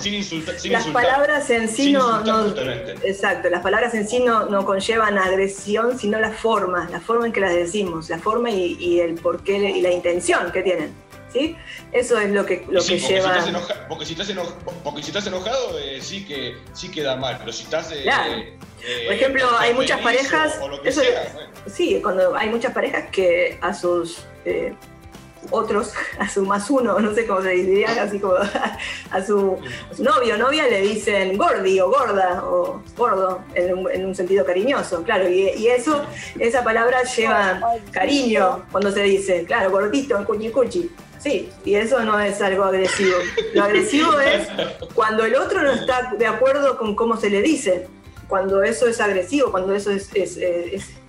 las 0.65 0.87
palabras 0.87 1.49
en 1.49 1.69
sí 1.69 1.91
no, 1.91 2.23
exacto, 3.03 3.49
las 3.49 3.61
palabras 3.61 3.93
en 3.93 4.07
sí 4.07 4.19
no, 4.19 4.65
conllevan 4.65 5.17
agresión, 5.17 5.97
sino 5.97 6.19
la 6.19 6.31
forma, 6.31 6.89
la 6.89 6.99
forma 6.99 7.27
en 7.27 7.33
que 7.33 7.41
las 7.41 7.53
decimos, 7.53 8.09
la 8.09 8.19
forma 8.19 8.49
y, 8.49 8.99
el 8.99 9.15
porqué 9.15 9.57
y 9.57 9.81
la 9.81 9.91
intención 9.91 10.51
que 10.51 10.61
tienen. 10.61 10.93
¿Sí? 11.31 11.55
Eso 11.93 12.19
es 12.19 12.29
lo 12.31 12.45
que, 12.45 12.65
lo 12.69 12.83
que 12.83 12.99
lleva. 12.99 13.37
porque, 13.87 14.05
si 14.05 14.13
estás 14.13 14.29
porque 14.83 15.01
si 15.01 15.11
estás 15.11 15.27
enojado, 15.27 15.79
eh, 15.79 16.01
sí, 16.01 16.25
que, 16.25 16.57
sí 16.73 16.91
queda 16.91 17.15
mal, 17.15 17.37
pero 17.39 17.53
si 17.53 17.63
estás. 17.63 17.89
Eh, 17.93 18.03
eh, 18.05 19.05
Por 19.05 19.15
ejemplo, 19.15 19.47
hay 19.57 19.73
muchas 19.73 20.01
parejas. 20.01 20.59
Sí, 21.73 22.01
cuando 22.03 22.35
hay 22.35 22.49
muchas 22.49 22.73
parejas 22.73 23.05
que 23.13 23.57
a 23.61 23.73
sus 23.73 24.25
otros, 25.49 25.93
a 26.19 26.29
su 26.29 26.45
más 26.45 26.69
uno, 26.69 26.99
no 26.99 27.13
sé 27.13 27.25
cómo 27.25 27.41
se 27.41 27.49
diría, 27.49 28.01
así 28.01 28.19
como 28.19 28.35
a, 29.11 29.25
su, 29.25 29.57
novio 29.99 30.35
o 30.35 30.37
novia 30.37 30.67
le 30.67 30.81
dicen 30.81 31.37
gordi 31.37 31.79
o 31.79 31.89
gorda 31.89 32.43
o 32.45 32.81
gordo 32.95 33.41
en 33.55 34.05
un, 34.05 34.15
sentido 34.15 34.45
cariñoso, 34.45 35.03
claro, 35.03 35.27
y, 35.29 35.67
eso, 35.67 36.03
esa 36.39 36.63
palabra 36.63 37.03
lleva 37.03 37.61
cariño 37.91 38.65
cuando 38.71 38.91
se 38.91 39.03
dice, 39.03 39.43
claro, 39.45 39.71
gordito, 39.71 40.23
cuchi 40.25 40.49
cuchi. 40.49 40.91
Sí, 41.17 41.51
y 41.63 41.75
eso 41.75 41.99
no 42.03 42.19
es 42.19 42.41
algo 42.41 42.63
agresivo. 42.63 43.15
Lo 43.53 43.63
agresivo 43.63 44.19
es 44.19 44.47
cuando 44.95 45.23
el 45.23 45.35
otro 45.35 45.61
no 45.61 45.71
está 45.71 46.13
de 46.17 46.25
acuerdo 46.25 46.77
con 46.77 46.95
cómo 46.95 47.15
se 47.15 47.29
le 47.29 47.43
dice, 47.43 47.87
cuando 48.27 48.63
eso 48.63 48.87
es 48.87 48.99
agresivo, 48.99 49.51
cuando 49.51 49.75
eso 49.75 49.91
es, 49.91 50.09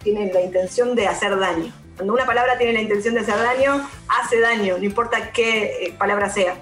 tiene 0.02 0.32
la 0.32 0.42
intención 0.42 0.94
de 0.94 1.06
hacer 1.06 1.38
daño. 1.38 1.72
Cuando 1.96 2.14
una 2.14 2.26
palabra 2.26 2.56
tiene 2.58 2.72
la 2.72 2.80
intención 2.80 3.14
de 3.14 3.20
hacer 3.20 3.36
daño, 3.36 3.88
hace 4.08 4.40
daño, 4.40 4.78
no 4.78 4.84
importa 4.84 5.32
qué 5.32 5.86
eh, 5.86 5.94
palabra 5.98 6.30
sea. 6.30 6.56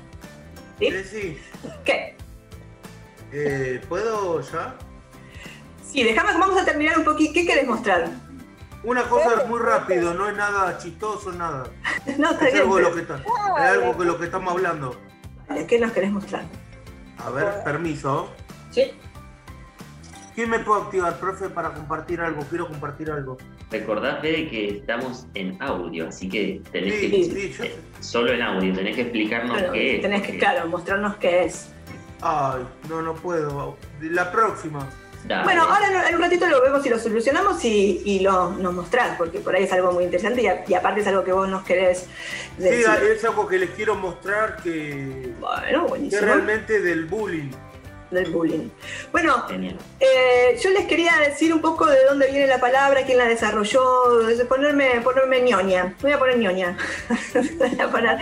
¿Sí? 0.79 1.39
¿Qué? 1.85 2.17
Eh, 3.33 3.81
¿Puedo 3.89 4.41
ya? 4.41 4.75
Sí, 5.85 6.03
déjame, 6.03 6.33
vamos 6.33 6.61
a 6.61 6.65
terminar 6.65 6.99
un 6.99 7.05
poquito. 7.05 7.33
¿Qué 7.35 7.47
querés 7.47 7.67
mostrar? 7.67 8.09
Una 8.83 9.03
cosa 9.05 9.45
muy 9.47 9.61
rápido, 9.61 10.15
no 10.15 10.29
es 10.29 10.37
nada 10.37 10.79
chistoso, 10.79 11.33
nada. 11.33 11.65
no, 12.19 12.31
está 12.31 12.47
es 12.47 12.55
bien. 12.55 12.65
Algo 12.65 12.81
lo 12.81 12.95
que 12.95 13.01
está, 13.03 13.17
es 13.17 13.65
algo 13.65 13.95
de 13.95 14.05
lo 14.07 14.19
que 14.19 14.25
estamos 14.25 14.53
hablando. 14.53 14.97
¿Qué 15.69 15.79
nos 15.79 15.93
querés 15.93 16.11
mostrar? 16.11 16.45
A 17.19 17.31
ver, 17.31 17.63
permiso. 17.65 18.31
Sí. 18.71 18.93
¿Quién 20.41 20.49
me 20.49 20.61
puede 20.61 20.81
activar, 20.85 21.19
profe, 21.21 21.51
para 21.51 21.69
compartir 21.75 22.19
algo? 22.23 22.43
Quiero 22.49 22.67
compartir 22.67 23.11
algo. 23.11 23.37
Recordad, 23.71 24.23
Fede, 24.23 24.49
que 24.49 24.69
estamos 24.79 25.27
en 25.35 25.61
audio, 25.63 26.09
así 26.09 26.31
que 26.31 26.63
tenés 26.73 26.95
Sí, 26.95 27.11
que. 27.11 27.25
sí, 27.25 27.55
yo 27.59 27.65
eh, 27.65 27.75
solo 28.01 28.33
en 28.33 28.41
audio, 28.41 28.73
tenés 28.73 28.97
que 28.97 29.03
explicarnos 29.03 29.61
qué 29.71 29.97
es. 29.97 30.01
tenés 30.01 30.23
que, 30.23 30.39
claro, 30.39 30.67
mostrarnos 30.67 31.17
qué 31.17 31.45
es. 31.45 31.69
Ay, 32.23 32.63
no, 32.89 33.03
no 33.03 33.13
puedo. 33.17 33.77
La 34.01 34.33
próxima. 34.33 34.89
Dale. 35.27 35.45
Bueno, 35.45 35.65
ahora 35.65 35.89
en- 35.89 36.09
en 36.09 36.15
un 36.15 36.23
ratito 36.23 36.47
lo 36.49 36.63
vemos 36.63 36.87
y 36.87 36.89
lo 36.89 36.99
solucionamos 36.99 37.63
y, 37.67 38.01
y 38.07 38.21
lo, 38.21 38.53
nos 38.53 38.73
mostrás, 38.73 39.19
porque 39.19 39.41
por 39.41 39.55
ahí 39.55 39.65
es 39.65 39.73
algo 39.75 39.93
muy 39.93 40.05
interesante 40.05 40.41
y, 40.41 40.47
a- 40.47 40.65
y 40.67 40.73
aparte 40.73 41.01
es 41.03 41.07
algo 41.07 41.23
que 41.23 41.33
vos 41.33 41.47
nos 41.51 41.65
querés 41.65 42.07
Sí, 42.57 42.63
decir. 42.65 42.87
es 43.15 43.23
algo 43.27 43.47
que 43.47 43.59
les 43.59 43.69
quiero 43.73 43.95
mostrar 43.95 44.57
que, 44.63 45.35
Bueno, 45.39 45.83
que 45.85 45.89
buenísimo. 45.91 46.23
realmente 46.23 46.81
del 46.81 47.05
bullying. 47.05 47.51
Del 48.11 48.29
bullying. 48.33 48.69
Bueno, 49.13 49.45
eh, 50.01 50.59
yo 50.61 50.71
les 50.71 50.87
quería 50.87 51.13
decir 51.25 51.55
un 51.55 51.61
poco 51.61 51.87
de 51.87 52.05
dónde 52.09 52.29
viene 52.29 52.49
la 52.49 52.59
palabra, 52.59 53.05
quién 53.07 53.19
la 53.19 53.27
desarrolló, 53.27 54.27
de 54.27 54.45
ponerme, 54.47 55.01
ponerme 55.03 55.43
ñoña. 55.43 55.95
Voy 56.03 56.11
a 56.11 56.19
poner 56.19 56.39
ñoña. 56.39 56.77
Voy 57.35 57.81
a 57.81 57.89
poner, 57.89 58.19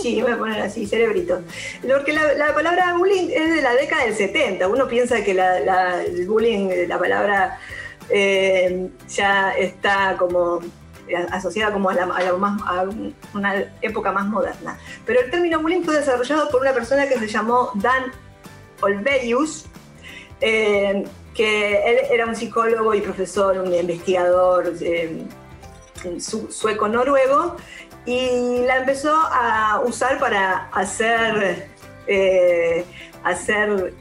sí, 0.00 0.22
voy 0.22 0.32
a 0.32 0.38
poner 0.38 0.62
así, 0.62 0.86
cerebrito. 0.86 1.42
Porque 1.86 2.14
la, 2.14 2.32
la 2.32 2.54
palabra 2.54 2.94
bullying 2.96 3.28
es 3.30 3.56
de 3.56 3.60
la 3.60 3.74
década 3.74 4.04
del 4.06 4.14
70. 4.14 4.66
Uno 4.68 4.88
piensa 4.88 5.22
que 5.22 5.34
la, 5.34 5.60
la- 5.60 6.02
el 6.02 6.26
bullying, 6.26 6.70
la 6.88 6.98
palabra 6.98 7.58
eh, 8.08 8.88
ya 9.08 9.50
está 9.52 10.16
como 10.18 10.60
asociada 11.30 11.72
como 11.72 11.90
a, 11.90 11.94
la- 11.94 12.04
a 12.04 12.22
la 12.22 12.32
más- 12.34 12.62
a 12.66 12.84
una 13.34 13.54
época 13.82 14.12
más 14.12 14.24
moderna. 14.26 14.78
Pero 15.04 15.20
el 15.20 15.30
término 15.30 15.60
bullying 15.60 15.82
fue 15.82 15.94
desarrollado 15.96 16.48
por 16.50 16.62
una 16.62 16.72
persona 16.72 17.06
que 17.06 17.18
se 17.18 17.28
llamó 17.28 17.70
Dan 17.74 18.04
Olverius, 18.82 19.66
eh, 20.40 21.04
que 21.34 21.76
él 21.90 21.98
era 22.10 22.26
un 22.26 22.34
psicólogo 22.36 22.94
y 22.94 23.00
profesor, 23.00 23.58
un 23.58 23.74
investigador 23.74 24.72
eh, 24.80 25.22
su- 26.18 26.50
sueco-noruego, 26.50 27.56
y 28.04 28.60
la 28.66 28.78
empezó 28.78 29.12
a 29.14 29.82
usar 29.84 30.18
para 30.18 30.68
hacer, 30.72 31.68
eh, 32.06 32.84
hacer 33.24 33.92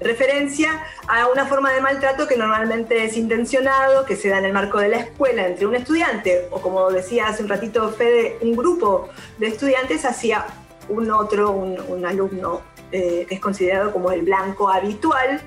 referencia 0.00 0.82
a 1.06 1.28
una 1.28 1.46
forma 1.46 1.72
de 1.72 1.80
maltrato 1.80 2.26
que 2.26 2.36
normalmente 2.36 3.04
es 3.04 3.16
intencionado, 3.16 4.04
que 4.04 4.16
se 4.16 4.28
da 4.30 4.38
en 4.38 4.46
el 4.46 4.52
marco 4.52 4.78
de 4.78 4.88
la 4.88 4.96
escuela 4.98 5.46
entre 5.46 5.66
un 5.66 5.74
estudiante, 5.76 6.48
o 6.50 6.60
como 6.60 6.90
decía 6.90 7.28
hace 7.28 7.42
un 7.42 7.48
ratito 7.48 7.88
Fede, 7.90 8.38
un 8.40 8.56
grupo 8.56 9.08
de 9.38 9.48
estudiantes 9.48 10.04
hacia 10.04 10.44
un 10.90 11.10
otro, 11.10 11.52
un, 11.52 12.04
alumno 12.04 12.62
eh, 12.92 13.26
que 13.28 13.34
es 13.36 13.40
considerado 13.40 13.92
como 13.92 14.10
el 14.10 14.22
blanco 14.22 14.68
habitual 14.68 15.40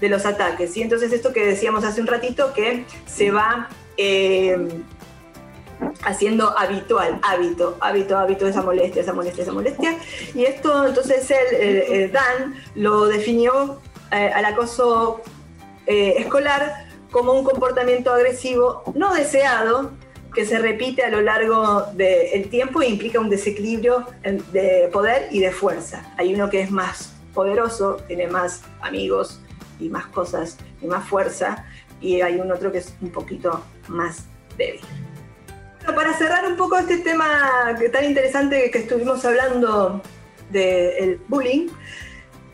de 0.00 0.08
los 0.08 0.26
ataques. 0.26 0.76
Y 0.76 0.82
entonces 0.82 1.12
esto 1.12 1.32
que 1.32 1.44
decíamos 1.46 1.84
hace 1.84 2.00
un 2.00 2.06
ratito, 2.06 2.52
que 2.52 2.84
se 3.06 3.30
va 3.30 3.68
eh, 3.96 4.68
haciendo 6.04 6.56
habitual, 6.58 7.18
hábito, 7.22 7.76
hábito, 7.80 8.18
hábito, 8.18 8.46
esa 8.46 8.62
molestia, 8.62 9.02
esa 9.02 9.12
molestia, 9.12 9.42
esa 9.42 9.52
molestia. 9.52 9.96
Y 10.34 10.44
esto 10.44 10.86
entonces 10.86 11.30
él, 11.30 11.46
eh, 11.52 12.10
Dan 12.12 12.54
lo 12.74 13.06
definió 13.06 13.80
al 14.10 14.44
acoso 14.44 15.22
escolar 15.86 16.88
como 17.12 17.32
un 17.32 17.44
comportamiento 17.44 18.12
agresivo 18.12 18.82
no 18.94 19.14
deseado 19.14 19.92
que 20.34 20.44
se 20.44 20.58
repite 20.58 21.02
a 21.02 21.10
lo 21.10 21.20
largo 21.20 21.86
del 21.94 22.48
tiempo 22.48 22.82
e 22.82 22.88
implica 22.88 23.20
un 23.20 23.30
desequilibrio 23.30 24.06
de 24.52 24.88
poder 24.92 25.28
y 25.30 25.40
de 25.40 25.50
fuerza. 25.50 26.14
Hay 26.18 26.34
uno 26.34 26.48
que 26.50 26.60
es 26.60 26.70
más 26.70 27.14
poderoso, 27.34 27.96
tiene 28.06 28.26
más 28.26 28.62
amigos 28.80 29.40
y 29.78 29.88
más 29.88 30.06
cosas 30.06 30.58
y 30.82 30.86
más 30.86 31.06
fuerza, 31.08 31.64
y 32.00 32.20
hay 32.20 32.36
un 32.36 32.50
otro 32.50 32.72
que 32.72 32.78
es 32.78 32.94
un 33.00 33.10
poquito 33.10 33.62
más 33.88 34.24
débil. 34.56 34.80
Bueno, 35.78 35.94
para 35.94 36.12
cerrar 36.14 36.46
un 36.46 36.56
poco 36.56 36.76
este 36.76 36.98
tema 36.98 37.76
tan 37.92 38.04
interesante 38.04 38.70
que 38.70 38.78
estuvimos 38.78 39.24
hablando 39.24 40.02
del 40.50 41.20
bullying, 41.28 41.68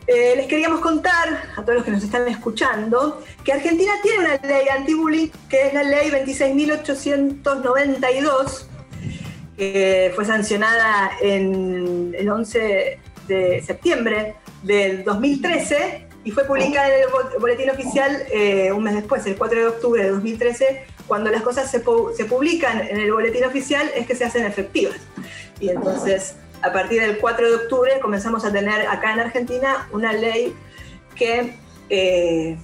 eh, 0.07 0.33
les 0.37 0.47
queríamos 0.47 0.79
contar 0.79 1.43
a 1.55 1.61
todos 1.61 1.75
los 1.75 1.83
que 1.83 1.91
nos 1.91 2.03
están 2.03 2.27
escuchando 2.27 3.21
que 3.43 3.51
Argentina 3.53 3.91
tiene 4.01 4.19
una 4.19 4.35
ley 4.37 4.67
anti-bullying 4.69 5.27
que 5.49 5.67
es 5.67 5.73
la 5.73 5.83
ley 5.83 6.09
26.892 6.09 8.65
que 9.57 10.11
fue 10.15 10.25
sancionada 10.25 11.11
el 11.21 12.27
11 12.29 12.99
de 13.27 13.61
septiembre 13.65 14.35
del 14.63 15.03
2013 15.03 16.07
y 16.23 16.31
fue 16.31 16.45
publicada 16.45 16.87
en 16.95 17.01
el 17.03 17.09
bo- 17.09 17.39
boletín 17.39 17.69
oficial 17.69 18.23
eh, 18.31 18.71
un 18.71 18.83
mes 18.83 18.95
después, 18.95 19.25
el 19.25 19.35
4 19.35 19.59
de 19.59 19.67
octubre 19.67 20.03
de 20.03 20.09
2013. 20.11 20.85
Cuando 21.07 21.31
las 21.31 21.41
cosas 21.41 21.71
se, 21.71 21.83
pu- 21.83 22.13
se 22.13 22.25
publican 22.25 22.81
en 22.81 22.97
el 22.97 23.11
boletín 23.13 23.45
oficial 23.45 23.89
es 23.95 24.05
que 24.05 24.13
se 24.15 24.25
hacen 24.25 24.45
efectivas. 24.45 24.97
Y 25.59 25.69
entonces, 25.69 26.35
a 26.61 26.71
partir 26.73 27.01
del 27.01 27.17
4 27.19 27.49
de 27.49 27.55
octubre 27.55 27.99
comenzamos 28.01 28.43
a 28.45 28.51
tener 28.51 28.87
acá 28.87 29.13
en 29.13 29.19
Argentina 29.19 29.87
una 29.91 30.13
ley 30.13 30.53
que 31.15 31.55
eh, 31.89 32.57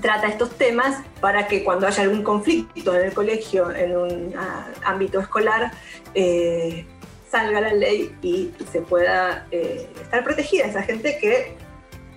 trata 0.00 0.28
estos 0.28 0.50
temas 0.56 1.02
para 1.20 1.46
que 1.46 1.62
cuando 1.64 1.86
haya 1.86 2.02
algún 2.02 2.22
conflicto 2.22 2.94
en 2.96 3.06
el 3.06 3.12
colegio, 3.14 3.70
en 3.70 3.96
un 3.96 4.34
ámbito 4.84 5.20
escolar, 5.20 5.70
eh, 6.14 6.86
salga 7.30 7.60
la 7.60 7.72
ley 7.74 8.14
y 8.22 8.52
se 8.70 8.80
pueda 8.80 9.46
eh, 9.50 9.88
estar 10.00 10.22
protegida 10.24 10.66
esa 10.66 10.82
gente 10.82 11.18
que 11.20 11.56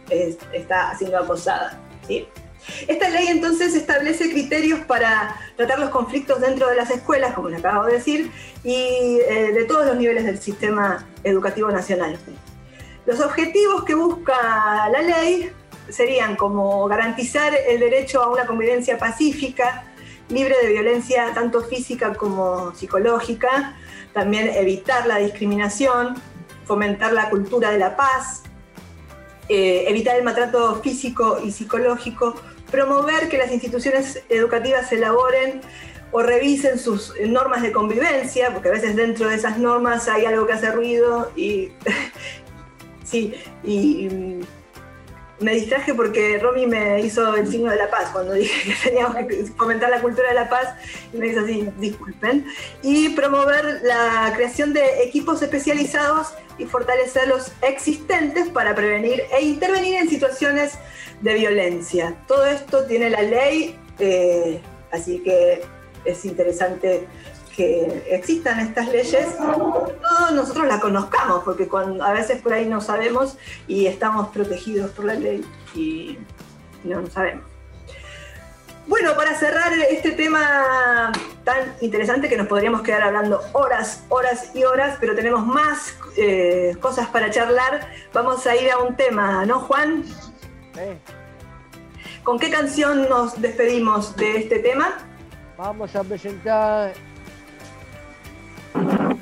es- 0.10 0.38
está 0.54 0.96
siendo 0.98 1.18
acosada. 1.20 1.80
¿sí? 2.08 2.28
Esta 2.88 3.10
ley 3.10 3.28
entonces 3.28 3.76
establece 3.76 4.30
criterios 4.30 4.80
para 4.82 5.36
tratar 5.56 5.80
los 5.80 5.90
conflictos 5.90 6.42
dentro 6.42 6.70
de 6.70 6.76
las 6.76 6.90
escuelas, 6.90 7.34
como 7.34 7.50
les 7.50 7.60
acabo 7.60 7.86
de 7.86 7.94
decir, 7.94 8.32
y 8.64 9.20
eh, 9.28 9.52
de 9.54 9.66
todos 9.66 9.86
los 9.86 9.96
niveles 9.98 10.26
del 10.26 10.40
sistema 10.40 11.06
educativo 11.24 11.70
nacional. 11.72 12.18
Los 13.06 13.20
objetivos 13.22 13.84
que 13.86 13.96
busca 13.96 14.90
la 14.90 15.02
ley 15.02 15.52
serían 15.90 16.36
como 16.36 16.88
garantizar 16.88 17.54
el 17.56 17.80
derecho 17.80 18.22
a 18.22 18.30
una 18.30 18.46
convivencia 18.46 18.98
pacífica, 18.98 19.86
libre 20.30 20.56
de 20.62 20.68
violencia 20.68 21.32
tanto 21.34 21.62
física 21.62 22.14
como 22.14 22.74
psicológica, 22.76 23.76
también 24.14 24.50
evitar 24.50 25.08
la 25.08 25.18
discriminación, 25.18 26.16
fomentar 26.66 27.14
la 27.14 27.30
cultura 27.30 27.72
de 27.72 27.78
la 27.78 27.96
paz, 27.96 28.44
eh, 29.48 29.86
evitar 29.88 30.18
el 30.18 30.24
maltrato 30.24 30.82
físico 30.82 31.40
y 31.42 31.52
psicológico, 31.52 32.36
promover 32.72 33.30
que 33.30 33.38
las 33.38 33.52
instituciones 33.52 34.24
educativas 34.30 34.92
elaboren 34.92 35.62
o 36.12 36.22
revisen 36.22 36.80
sus 36.80 37.14
normas 37.26 37.62
de 37.62 37.72
convivencia, 37.72 38.54
porque 38.54 38.70
a 38.70 38.72
veces 38.72 38.96
dentro 38.96 39.30
de 39.30 39.36
esas 39.36 39.58
normas 39.58 40.08
hay 40.08 40.26
algo 40.26 40.48
que 40.48 40.54
hace 40.54 40.72
ruido 40.72 41.32
y 41.36 41.70
sí, 43.04 43.34
y 43.64 44.08
mm, 44.10 44.42
me 45.40 45.54
distraje 45.54 45.94
porque 45.94 46.40
Romy 46.40 46.66
me 46.66 47.02
hizo 47.02 47.36
el 47.36 47.48
signo 47.48 47.70
de 47.70 47.78
la 47.78 47.90
paz 47.90 48.10
cuando 48.12 48.34
dije 48.34 48.74
que 48.84 48.90
teníamos 48.90 49.16
que 49.16 49.46
fomentar 49.58 49.90
la 49.90 50.02
cultura 50.02 50.30
de 50.30 50.36
la 50.36 50.50
paz 50.50 50.70
y 51.14 51.18
me 51.18 51.28
hizo 51.28 51.42
así, 51.42 51.70
disculpen, 51.78 52.46
y 52.82 53.10
promover 53.10 53.82
la 53.84 54.32
creación 54.36 54.74
de 54.74 55.04
equipos 55.04 55.42
especializados 55.42 56.34
y 56.58 56.66
fortalecer 56.66 57.28
los 57.28 57.52
existentes 57.62 58.50
para 58.50 58.74
prevenir 58.74 59.24
e 59.32 59.44
intervenir 59.44 59.96
en 59.96 60.10
situaciones 60.10 60.74
de 61.22 61.34
violencia. 61.34 62.16
Todo 62.28 62.46
esto 62.46 62.86
tiene 62.86 63.10
la 63.10 63.22
ley, 63.22 63.78
eh, 64.00 64.62
así 64.92 65.20
que 65.20 65.64
es 66.06 66.26
interesante 66.26 67.08
que 67.56 68.04
existan 68.12 68.60
estas 68.60 68.88
leyes, 68.90 69.36
todos 69.36 70.32
nosotros 70.32 70.68
las 70.68 70.80
conozcamos, 70.80 71.44
porque 71.44 71.68
cuando, 71.68 72.04
a 72.04 72.14
veces 72.14 72.40
por 72.40 72.54
ahí 72.54 72.68
no 72.68 72.82
sabemos 72.82 73.36
y 73.68 73.88
estamos 73.88 74.28
protegidos 74.28 74.92
por 74.92 75.06
la 75.06 75.16
ley 75.16 75.44
y 75.74 76.20
no 76.84 77.02
lo 77.02 77.08
sabemos. 77.08 77.44
Bueno, 78.88 79.16
para 79.16 79.36
cerrar 79.36 79.74
este 79.74 80.12
tema 80.12 81.12
tan 81.44 81.74
interesante 81.82 82.30
que 82.30 82.38
nos 82.38 82.48
podríamos 82.48 82.84
quedar 82.84 83.02
hablando 83.02 83.42
horas, 83.52 84.04
horas 84.08 84.52
y 84.56 84.64
horas, 84.64 84.98
pero 85.00 85.14
tenemos 85.14 85.46
más 85.46 85.96
eh, 86.16 86.78
cosas 86.80 87.08
para 87.08 87.30
charlar, 87.30 87.92
vamos 88.14 88.48
a 88.48 88.56
ir 88.56 88.72
a 88.72 88.78
un 88.78 88.96
tema, 88.96 89.46
¿no, 89.46 89.60
Juan? 89.62 90.06
¿Eh? 90.78 90.98
¿Con 92.24 92.40
qué 92.40 92.50
canción 92.50 93.10
nos 93.10 93.42
despedimos 93.42 94.16
de 94.16 94.38
este 94.38 94.60
tema? 94.60 94.98
Vamos 95.58 95.96
a 95.96 96.04
presentar 96.04 96.94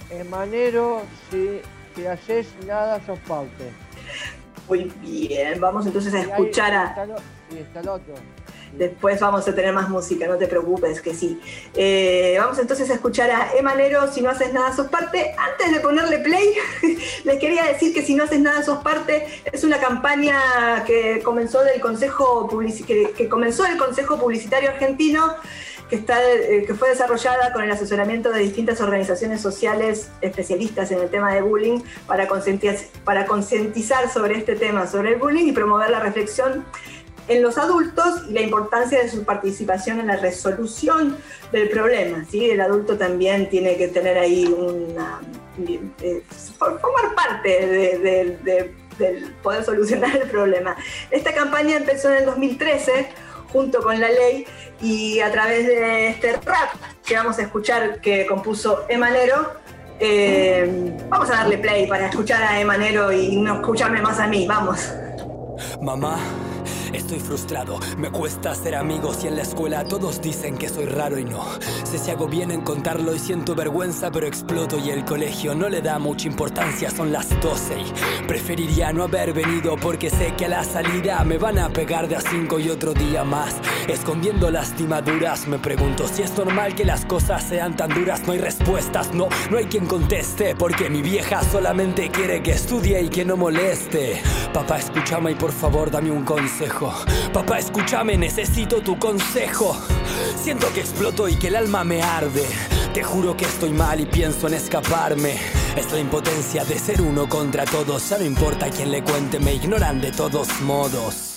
en 0.09 0.29
manero 0.29 1.01
si, 1.29 1.61
si 1.95 2.05
haces 2.05 2.47
nada 2.65 2.99
sos 3.05 3.19
parte. 3.19 3.71
Muy 4.67 4.91
bien, 5.01 5.59
vamos 5.61 5.85
entonces 5.85 6.13
a 6.13 6.21
escuchar 6.21 6.73
a... 6.73 7.07
Y 7.51 7.57
está 7.59 7.79
el 7.81 7.89
otro. 7.89 8.15
Después 8.77 9.19
vamos 9.19 9.47
a 9.47 9.55
tener 9.55 9.73
más 9.73 9.89
música, 9.89 10.27
no 10.27 10.38
te 10.38 10.47
preocupes, 10.47 11.01
que 11.01 11.13
sí. 11.13 11.39
Eh, 11.73 12.35
vamos 12.39 12.59
entonces 12.59 12.89
a 12.89 12.95
escuchar 12.95 13.29
a 13.29 13.53
Emanero, 13.57 14.11
Si 14.11 14.21
no 14.21 14.29
haces 14.29 14.53
nada 14.53 14.75
sos 14.75 14.88
parte. 14.88 15.33
Antes 15.38 15.71
de 15.71 15.79
ponerle 15.79 16.19
play, 16.19 16.55
les 17.23 17.39
quería 17.39 17.63
decir 17.65 17.93
que 17.93 18.01
Si 18.01 18.15
no 18.15 18.25
haces 18.25 18.39
nada 18.39 18.63
sos 18.63 18.83
parte 18.83 19.27
es 19.51 19.63
una 19.63 19.79
campaña 19.79 20.83
que 20.85 21.21
comenzó 21.23 21.63
del 21.63 21.79
Consejo 21.79 22.47
que, 22.85 23.29
comenzó 23.29 23.65
el 23.65 23.77
Consejo 23.77 24.19
Publicitario 24.19 24.69
Argentino 24.69 25.35
que, 25.89 25.97
está, 25.97 26.17
eh, 26.23 26.63
que 26.65 26.73
fue 26.73 26.89
desarrollada 26.89 27.53
con 27.53 27.63
el 27.63 27.71
asesoramiento 27.71 28.31
de 28.31 28.39
distintas 28.39 28.81
organizaciones 28.81 29.41
sociales 29.41 30.09
especialistas 30.21 30.91
en 30.91 30.99
el 30.99 31.09
tema 31.09 31.33
de 31.33 31.41
bullying 31.41 31.81
para 32.07 32.27
para 33.03 33.25
concientizar 33.25 34.09
sobre 34.11 34.38
este 34.38 34.55
tema, 34.55 34.88
sobre 34.88 35.13
el 35.13 35.15
bullying 35.19 35.45
y 35.45 35.51
promover 35.51 35.89
la 35.89 35.99
reflexión 35.99 36.65
en 37.27 37.41
los 37.41 37.57
adultos 37.57 38.23
y 38.29 38.33
la 38.33 38.41
importancia 38.41 39.01
de 39.01 39.09
su 39.09 39.23
participación 39.23 39.99
en 39.99 40.07
la 40.07 40.17
resolución 40.17 41.17
del 41.51 41.69
problema. 41.69 42.25
¿sí? 42.29 42.49
El 42.49 42.61
adulto 42.61 42.97
también 42.97 43.49
tiene 43.49 43.77
que 43.77 43.88
tener 43.88 44.17
ahí 44.17 44.45
una. 44.45 45.21
Eh, 46.01 46.21
formar 46.59 47.15
parte 47.15 47.97
del 48.99 49.35
poder 49.41 49.63
solucionar 49.63 50.15
el 50.15 50.29
problema. 50.29 50.75
Esta 51.11 51.33
campaña 51.33 51.77
empezó 51.77 52.09
en 52.09 52.17
el 52.17 52.25
2013 52.25 53.09
junto 53.51 53.81
con 53.81 53.99
la 54.01 54.09
ley 54.09 54.45
y 54.81 55.21
a 55.21 55.31
través 55.31 55.65
de 55.65 56.09
este 56.09 56.33
rap 56.33 56.73
que 57.05 57.15
vamos 57.15 57.39
a 57.39 57.43
escuchar 57.43 58.01
que 58.01 58.25
compuso 58.25 58.85
Emanero, 58.89 59.53
eh, 59.99 60.93
vamos 61.07 61.29
a 61.29 61.35
darle 61.35 61.57
play 61.57 61.88
para 61.88 62.07
escuchar 62.07 62.43
a 62.43 62.59
Emanero 62.59 63.13
y 63.13 63.38
no 63.38 63.55
escucharme 63.55 64.01
más 64.01 64.19
a 64.19 64.27
mí, 64.27 64.45
vamos. 64.45 64.91
Mamá. 65.81 66.17
Estoy 66.95 67.19
frustrado, 67.19 67.77
me 67.97 68.10
cuesta 68.10 68.51
hacer 68.51 68.73
amigos 68.73 69.25
y 69.25 69.27
en 69.27 69.36
la 69.36 69.41
escuela 69.41 69.84
todos 69.84 70.21
dicen 70.21 70.58
que 70.58 70.69
soy 70.69 70.86
raro 70.86 71.19
y 71.19 71.25
no. 71.25 71.43
Sé 71.84 71.97
si 71.97 72.10
hago 72.10 72.25
bien 72.25 72.51
en 72.51 72.62
contarlo 72.62 73.13
y 73.13 73.19
siento 73.19 73.53
vergüenza, 73.53 74.12
pero 74.12 74.25
exploto 74.25 74.79
y 74.79 74.91
el 74.91 75.03
colegio 75.03 75.53
no 75.55 75.67
le 75.67 75.81
da 75.81 75.99
mucha 75.99 76.29
importancia, 76.29 76.89
son 76.89 77.12
las 77.12 77.29
12 77.41 77.79
y 77.81 78.23
preferiría 78.27 78.93
no 78.93 79.03
haber 79.03 79.34
venido 79.34 79.75
porque 79.75 80.10
sé 80.10 80.36
que 80.38 80.45
a 80.45 80.49
la 80.49 80.63
salida 80.63 81.21
me 81.25 81.38
van 81.38 81.60
a 81.60 81.67
pegar 81.69 82.08
de 82.08 82.15
a 82.15 82.21
5 82.21 82.60
y 82.60 82.69
otro 82.69 82.93
día 82.93 83.25
más. 83.25 83.55
Escondiendo 83.89 84.49
lastimaduras, 84.49 85.49
me 85.49 85.60
pregunto 85.60 86.08
si 86.08 86.21
es 86.21 86.36
normal 86.38 86.75
que 86.75 86.86
las 86.86 87.03
cosas 87.03 87.43
sean 87.43 87.75
tan 87.75 87.89
duras, 87.93 88.25
no 88.25 88.31
hay 88.31 88.39
respuestas, 88.39 89.13
no, 89.13 89.27
no 89.51 89.58
hay 89.58 89.65
quien 89.65 89.86
conteste, 89.86 90.55
porque 90.55 90.89
mi 90.89 91.01
vieja 91.01 91.43
solamente 91.43 92.10
quiere 92.10 92.41
que 92.41 92.51
estudie 92.51 93.01
y 93.01 93.10
que 93.10 93.25
no 93.25 93.36
moleste. 93.36 94.21
Papá, 94.53 94.77
escúchame 94.77 95.31
y 95.31 95.36
por 95.36 95.51
favor 95.51 95.91
dame 95.91 96.10
un 96.10 96.23
consejo. 96.23 96.85
Papá, 97.34 97.60
escúchame, 97.60 98.17
necesito 98.17 98.82
tu 98.82 98.98
consejo. 98.98 99.78
Siento 100.41 100.71
que 100.74 100.82
exploto 100.82 101.28
y 101.28 101.36
que 101.36 101.48
el 101.48 101.56
alma 101.56 101.84
me 101.84 102.02
arde. 102.02 102.45
Te 102.93 103.04
juro 103.04 103.36
que 103.36 103.45
estoy 103.45 103.71
mal 103.71 104.00
y 104.00 104.06
pienso 104.06 104.48
en 104.48 104.54
escaparme. 104.54 105.38
Es 105.76 105.91
la 105.91 106.00
impotencia 106.00 106.63
de 106.63 106.80
ser 106.80 107.02
uno 107.02 107.28
contra 107.28 107.65
todos. 107.65 108.10
Ya 108.10 108.17
no 108.17 108.26
importa 108.26 108.69
quién 108.69 108.91
le 108.91 109.04
cuente, 109.04 109.39
me 109.39 109.54
ignoran 109.54 110.00
de 110.00 110.12
todos 110.12 110.62
modos. 110.62 111.35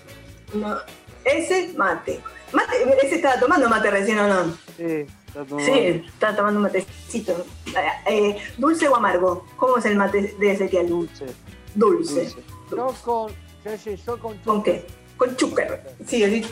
Ese, 1.25 1.73
mate. 1.77 2.21
Mate, 2.53 2.97
ese 3.03 3.17
estaba 3.17 3.39
tomando 3.39 3.69
mate 3.69 3.91
recién, 3.91 4.19
¿o 4.21 4.29
no? 4.29 4.59
Sí, 4.77 5.07
tomando. 5.45 5.73
Sí, 5.73 6.03
estaba 6.07 6.37
tomando 6.37 6.59
un 6.59 6.63
matecito. 6.65 7.45
Eh, 8.07 8.37
¿Dulce 8.57 8.89
o 8.89 8.97
amargo? 8.97 9.45
¿Cómo 9.57 9.79
es 9.79 9.85
el 9.85 9.97
mate 9.97 10.35
de 10.39 10.53
Ezequiel? 10.53 10.89
Dulce. 10.89 11.27
Dulce. 11.75 12.15
Dulce. 12.15 12.37
Yo 12.71 12.95
con, 13.03 13.33
yo 14.07 14.19
con 14.19 14.39
¿Con 14.39 14.63
qué? 14.63 14.87
Con 15.17 15.37
chúcar. 15.37 15.83
Sí, 16.07 16.23
así. 16.25 16.45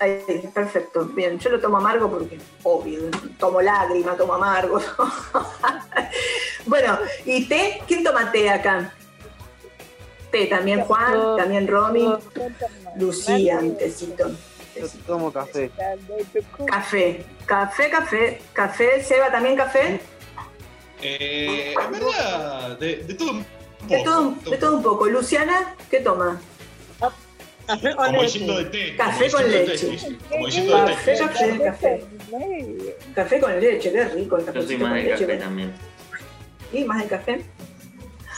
Ahí, 0.00 0.50
perfecto. 0.54 1.04
Bien, 1.04 1.38
yo 1.38 1.50
lo 1.50 1.60
tomo 1.60 1.76
amargo 1.76 2.10
porque, 2.10 2.38
obvio, 2.62 3.10
tomo 3.38 3.60
lágrima, 3.60 4.16
tomo 4.16 4.34
amargo. 4.34 4.80
bueno, 6.66 6.98
¿y 7.26 7.44
té? 7.46 7.82
¿Quién 7.86 8.02
toma 8.02 8.32
té 8.32 8.48
acá? 8.48 8.94
Té, 10.30 10.46
también 10.46 10.80
Juan, 10.80 11.36
también 11.36 11.68
Romy. 11.68 12.08
Lucía, 12.96 13.58
un 13.58 13.76
tecito. 13.76 14.30
Yo 14.76 14.86
tomo 15.06 15.32
café. 15.32 15.70
Café, 16.66 17.24
café, 17.46 17.90
café. 17.90 18.40
Café, 18.52 19.02
Seba, 19.04 19.30
¿también 19.30 19.56
café? 19.56 20.00
Eh, 21.02 21.74
en 21.82 21.92
verdad, 21.92 22.78
de, 22.78 22.96
de 22.96 23.14
todo 23.14 23.30
un 23.32 23.44
poco. 23.44 23.88
De 23.88 24.02
todo, 24.04 24.34
de 24.50 24.56
todo 24.58 24.76
un 24.76 24.82
poco. 24.82 25.06
Luciana, 25.06 25.74
¿qué 25.90 26.00
toma? 26.00 26.40
Café 27.66 27.94
con 27.94 28.06
Como 28.06 28.22
leche. 28.22 28.38
de 28.40 28.64
té. 28.64 28.96
Café 28.96 29.30
como 29.30 29.42
con 29.44 29.50
diciendo 29.52 29.52
de 29.52 29.64
té, 29.64 29.86
leche. 29.86 30.18
Como 30.28 30.46
de 30.46 30.92
Café, 30.92 31.12
té. 31.14 31.18
café, 31.20 31.60
café. 31.64 32.04
Café 33.14 33.40
con 33.40 33.60
leche, 33.60 33.92
qué 33.92 34.04
rico 34.06 34.36
el 34.38 34.46
Yo 34.46 34.52
café. 34.52 34.66
soy 34.66 34.76
más 34.78 34.94
de 34.94 35.10
café 35.10 35.36
también. 35.36 35.72
¿Y 36.72 36.84
más 36.84 36.98
de 37.02 37.06
café? 37.08 37.44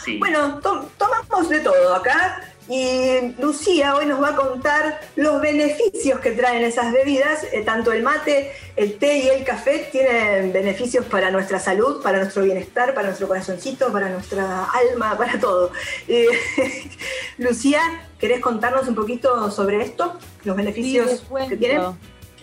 Sí. 0.05 0.19
Bueno, 0.19 0.59
to- 0.61 0.89
tomamos 0.99 1.49
de 1.49 1.61
todo 1.61 1.95
acá 1.95 2.52
y 2.69 3.35
Lucía 3.41 3.97
hoy 3.97 4.07
nos 4.07 4.23
va 4.23 4.31
a 4.31 4.37
contar 4.37 5.01
los 5.17 5.41
beneficios 5.41 6.21
que 6.21 6.33
traen 6.33 6.65
esas 6.65 6.93
bebidas. 6.93 7.45
Eh, 7.53 7.63
tanto 7.65 7.93
el 7.93 8.03
mate, 8.03 8.53
el 8.77 8.99
té 8.99 9.19
y 9.19 9.29
el 9.29 9.45
café 9.45 9.89
tienen 9.91 10.53
beneficios 10.53 11.05
para 11.07 11.31
nuestra 11.31 11.59
salud, 11.59 12.03
para 12.03 12.19
nuestro 12.19 12.45
bienestar, 12.45 12.95
para 12.95 13.09
nuestro 13.09 13.29
corazoncito, 13.29 13.93
para 13.93 14.09
nuestra 14.11 14.65
alma, 14.65 15.17
para 15.19 15.41
todo. 15.41 15.73
Eh, 16.07 16.27
Lucía, 17.39 17.81
¿querés 18.19 18.41
contarnos 18.41 18.87
un 18.87 18.95
poquito 18.95 19.51
sobre 19.51 19.83
esto? 19.83 20.19
Los 20.45 20.57
beneficios 20.57 21.25
que 21.49 21.57
tienen. 21.57 21.83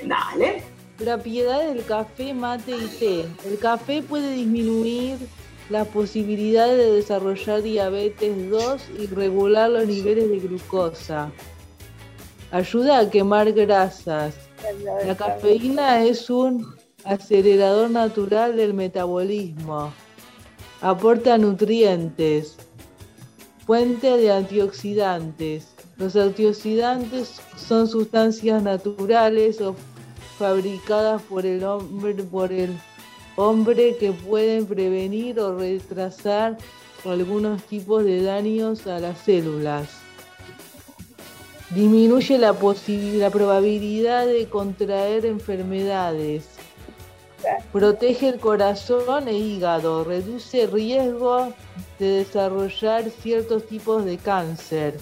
Dale. 0.03 0.63
Propiedades 0.97 1.73
del 1.75 1.85
café, 1.85 2.33
mate 2.33 2.71
y 2.71 2.87
té. 2.87 3.25
El 3.47 3.57
café 3.57 4.01
puede 4.01 4.33
disminuir 4.33 5.17
las 5.69 5.87
posibilidades 5.87 6.77
de 6.77 6.91
desarrollar 6.91 7.61
diabetes 7.61 8.49
2 8.49 8.81
y 8.99 9.05
regular 9.07 9.69
los 9.69 9.87
niveles 9.87 10.29
de 10.29 10.39
glucosa. 10.39 11.31
Ayuda 12.51 12.99
a 12.99 13.09
quemar 13.09 13.51
grasas. 13.51 14.35
La 15.05 15.15
cafeína 15.15 16.03
es 16.03 16.29
un 16.29 16.75
acelerador 17.03 17.91
natural 17.91 18.55
del 18.55 18.73
metabolismo. 18.73 19.93
Aporta 20.81 21.37
nutrientes. 21.37 22.57
Fuente 23.65 24.17
de 24.17 24.31
antioxidantes. 24.31 25.67
Los 25.97 26.15
antioxidantes 26.15 27.39
son 27.55 27.87
sustancias 27.87 28.63
naturales 28.63 29.61
o 29.61 29.75
fabricadas 30.39 31.21
por 31.23 31.45
el 31.45 31.63
hombre, 31.63 32.15
por 32.23 32.51
el 32.51 32.75
hombre 33.39 33.95
que 33.95 34.11
pueden 34.11 34.65
prevenir 34.65 35.39
o 35.39 35.57
retrasar 35.57 36.57
algunos 37.05 37.63
tipos 37.63 38.03
de 38.03 38.21
daños 38.21 38.85
a 38.85 38.99
las 38.99 39.17
células. 39.19 39.87
Disminuye 41.69 42.37
la, 42.37 42.51
la 42.51 43.29
probabilidad 43.29 44.27
de 44.27 44.49
contraer 44.49 45.25
enfermedades. 45.25 46.49
Protege 47.71 48.27
el 48.27 48.39
corazón 48.39 49.29
e 49.29 49.37
hígado. 49.37 50.03
Reduce 50.03 50.67
riesgo 50.67 51.53
de 51.97 52.07
desarrollar 52.07 53.09
ciertos 53.09 53.65
tipos 53.67 54.03
de 54.03 54.17
cáncer. 54.17 54.99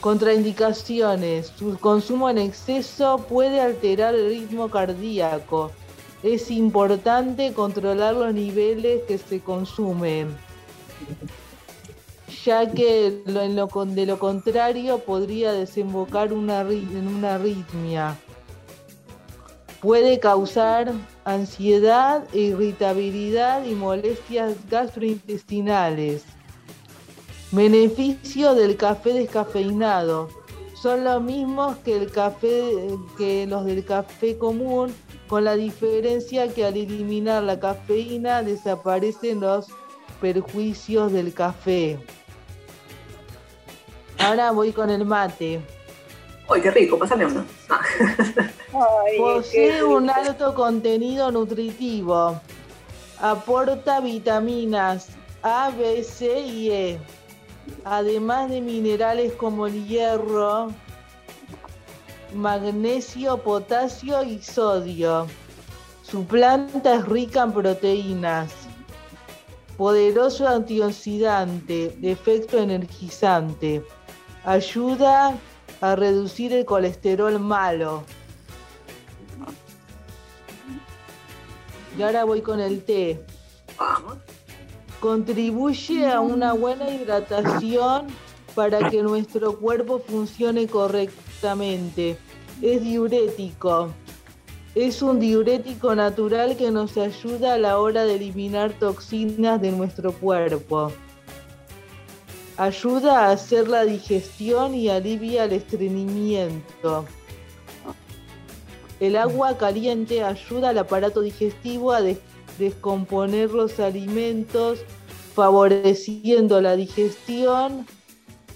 Contraindicaciones. 0.00 1.52
Su 1.58 1.76
consumo 1.78 2.30
en 2.30 2.38
exceso 2.38 3.18
puede 3.28 3.60
alterar 3.60 4.14
el 4.14 4.28
ritmo 4.28 4.70
cardíaco. 4.70 5.72
Es 6.22 6.50
importante 6.50 7.52
controlar 7.52 8.14
los 8.14 8.34
niveles 8.34 9.02
que 9.06 9.18
se 9.18 9.40
consumen, 9.40 10.36
ya 12.44 12.68
que 12.70 13.22
en 13.24 13.54
lo, 13.54 13.68
de 13.86 14.06
lo 14.06 14.18
contrario 14.18 14.98
podría 14.98 15.52
desembocar 15.52 16.32
en 16.32 16.38
una 17.08 17.34
arritmia. 17.34 18.16
Puede 19.80 20.18
causar 20.18 20.92
ansiedad, 21.24 22.24
irritabilidad 22.34 23.64
y 23.64 23.76
molestias 23.76 24.56
gastrointestinales. 24.68 26.24
Beneficio 27.52 28.56
del 28.56 28.76
café 28.76 29.12
descafeinado. 29.12 30.30
Son 30.74 31.04
los 31.04 31.22
mismos 31.22 31.76
que 31.78 31.96
el 31.96 32.10
café 32.10 32.72
que 33.16 33.46
los 33.46 33.64
del 33.64 33.84
café 33.84 34.36
común, 34.36 34.92
con 35.28 35.44
la 35.44 35.54
diferencia 35.54 36.48
que 36.52 36.64
al 36.64 36.76
eliminar 36.76 37.42
la 37.42 37.60
cafeína 37.60 38.42
desaparecen 38.42 39.40
los 39.40 39.66
perjuicios 40.20 41.12
del 41.12 41.32
café. 41.32 41.98
Ahora 44.18 44.50
voy 44.50 44.72
con 44.72 44.90
el 44.90 45.04
mate. 45.04 45.60
¡Ay, 46.48 46.60
qué 46.62 46.70
rico! 46.70 46.98
Pásame 46.98 47.26
uno. 47.26 47.44
Posee 49.18 49.84
un 49.84 50.10
alto 50.10 50.54
contenido 50.54 51.30
nutritivo. 51.30 52.40
Aporta 53.20 54.00
vitaminas 54.00 55.08
A, 55.42 55.70
B, 55.70 56.02
C 56.02 56.40
y 56.40 56.70
E 56.70 57.00
además 57.84 58.50
de 58.50 58.60
minerales 58.60 59.32
como 59.34 59.66
el 59.66 59.86
hierro, 59.86 60.68
magnesio, 62.34 63.38
potasio 63.38 64.22
y 64.22 64.40
sodio. 64.42 65.26
Su 66.02 66.24
planta 66.24 66.94
es 66.94 67.06
rica 67.06 67.42
en 67.42 67.52
proteínas. 67.52 68.52
Poderoso 69.76 70.48
antioxidante, 70.48 71.96
efecto 72.02 72.58
energizante. 72.58 73.84
Ayuda 74.44 75.36
a 75.80 75.96
reducir 75.96 76.52
el 76.52 76.64
colesterol 76.64 77.38
malo. 77.38 78.02
Y 81.96 82.02
ahora 82.02 82.24
voy 82.24 82.42
con 82.42 82.60
el 82.60 82.82
té. 82.82 83.24
Contribuye 85.00 86.10
a 86.10 86.20
una 86.20 86.52
buena 86.52 86.90
hidratación 86.90 88.06
para 88.54 88.90
que 88.90 89.02
nuestro 89.02 89.58
cuerpo 89.58 90.00
funcione 90.00 90.66
correctamente. 90.66 91.27
Es 92.62 92.82
diurético. 92.82 93.90
Es 94.74 95.02
un 95.02 95.20
diurético 95.20 95.94
natural 95.94 96.56
que 96.56 96.70
nos 96.70 96.96
ayuda 96.96 97.54
a 97.54 97.58
la 97.58 97.78
hora 97.78 98.04
de 98.04 98.16
eliminar 98.16 98.72
toxinas 98.72 99.60
de 99.60 99.70
nuestro 99.70 100.12
cuerpo. 100.12 100.92
Ayuda 102.56 103.26
a 103.26 103.30
hacer 103.30 103.68
la 103.68 103.84
digestión 103.84 104.74
y 104.74 104.88
alivia 104.88 105.44
el 105.44 105.52
estreñimiento. 105.52 107.04
El 108.98 109.16
agua 109.16 109.56
caliente 109.56 110.24
ayuda 110.24 110.70
al 110.70 110.78
aparato 110.78 111.20
digestivo 111.20 111.92
a 111.92 112.02
descomponer 112.58 113.50
los 113.50 113.78
alimentos, 113.78 114.80
favoreciendo 115.34 116.60
la 116.60 116.74
digestión 116.74 117.86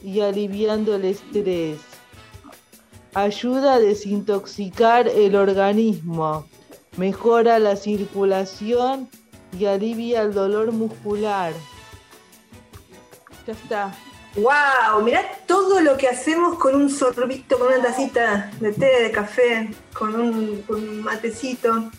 y 0.02 0.18
aliviando 0.18 0.96
el 0.96 1.04
estrés. 1.04 1.91
Ayuda 3.14 3.74
a 3.74 3.78
desintoxicar 3.78 5.06
el 5.06 5.36
organismo, 5.36 6.46
mejora 6.96 7.58
la 7.58 7.76
circulación 7.76 9.08
y 9.58 9.66
alivia 9.66 10.22
el 10.22 10.32
dolor 10.32 10.72
muscular. 10.72 11.52
Ya 13.46 13.52
está. 13.52 13.94
¡Wow! 14.34 15.02
Mirá 15.04 15.30
todo 15.46 15.80
lo 15.80 15.98
que 15.98 16.08
hacemos 16.08 16.58
con 16.58 16.74
un 16.74 16.88
sorbito, 16.88 17.58
con 17.58 17.68
una 17.68 17.82
tacita 17.82 18.50
de 18.60 18.72
té, 18.72 19.02
de 19.02 19.10
café, 19.10 19.70
con 19.92 20.14
un, 20.14 21.02
matecito. 21.02 21.90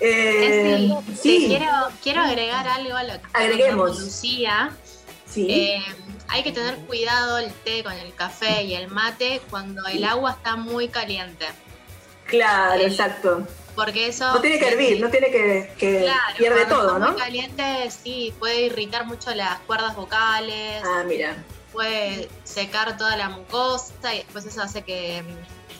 Eh, 0.00 0.90
sí, 1.18 1.56
quiero, 2.02 2.20
agregar 2.20 2.68
algo 2.68 2.94
a 2.94 3.04
lo 3.04 3.14
que 3.14 3.28
Agreguemos. 3.32 4.00
Lucía. 4.00 4.76
Sí. 5.26 5.46
Eh, 5.50 5.82
hay 6.28 6.42
que 6.42 6.52
tener 6.52 6.76
cuidado 6.86 7.38
el 7.38 7.52
té 7.52 7.82
con 7.82 7.92
el 7.92 8.14
café 8.14 8.62
y 8.62 8.74
el 8.74 8.88
mate 8.88 9.40
cuando 9.50 9.86
el 9.86 10.04
agua 10.04 10.32
está 10.32 10.56
muy 10.56 10.88
caliente. 10.88 11.46
Claro, 12.26 12.82
exacto. 12.82 13.46
Porque 13.74 14.08
eso. 14.08 14.32
No 14.32 14.40
tiene 14.40 14.58
que 14.58 14.68
hervir, 14.68 15.00
no 15.00 15.08
tiene 15.08 15.30
que. 15.30 15.72
que 15.78 16.10
pierde 16.36 16.66
todo, 16.66 16.98
¿no? 16.98 17.12
Muy 17.12 17.20
caliente, 17.20 17.90
sí, 17.90 18.34
puede 18.38 18.62
irritar 18.62 19.06
mucho 19.06 19.34
las 19.34 19.58
cuerdas 19.60 19.96
vocales. 19.96 20.82
Ah, 20.84 21.04
mira 21.06 21.36
puede 21.72 22.28
secar 22.44 22.96
toda 22.96 23.16
la 23.16 23.28
mucosa 23.28 24.14
y 24.14 24.18
después 24.18 24.44
eso 24.46 24.62
hace 24.62 24.82
que 24.82 25.22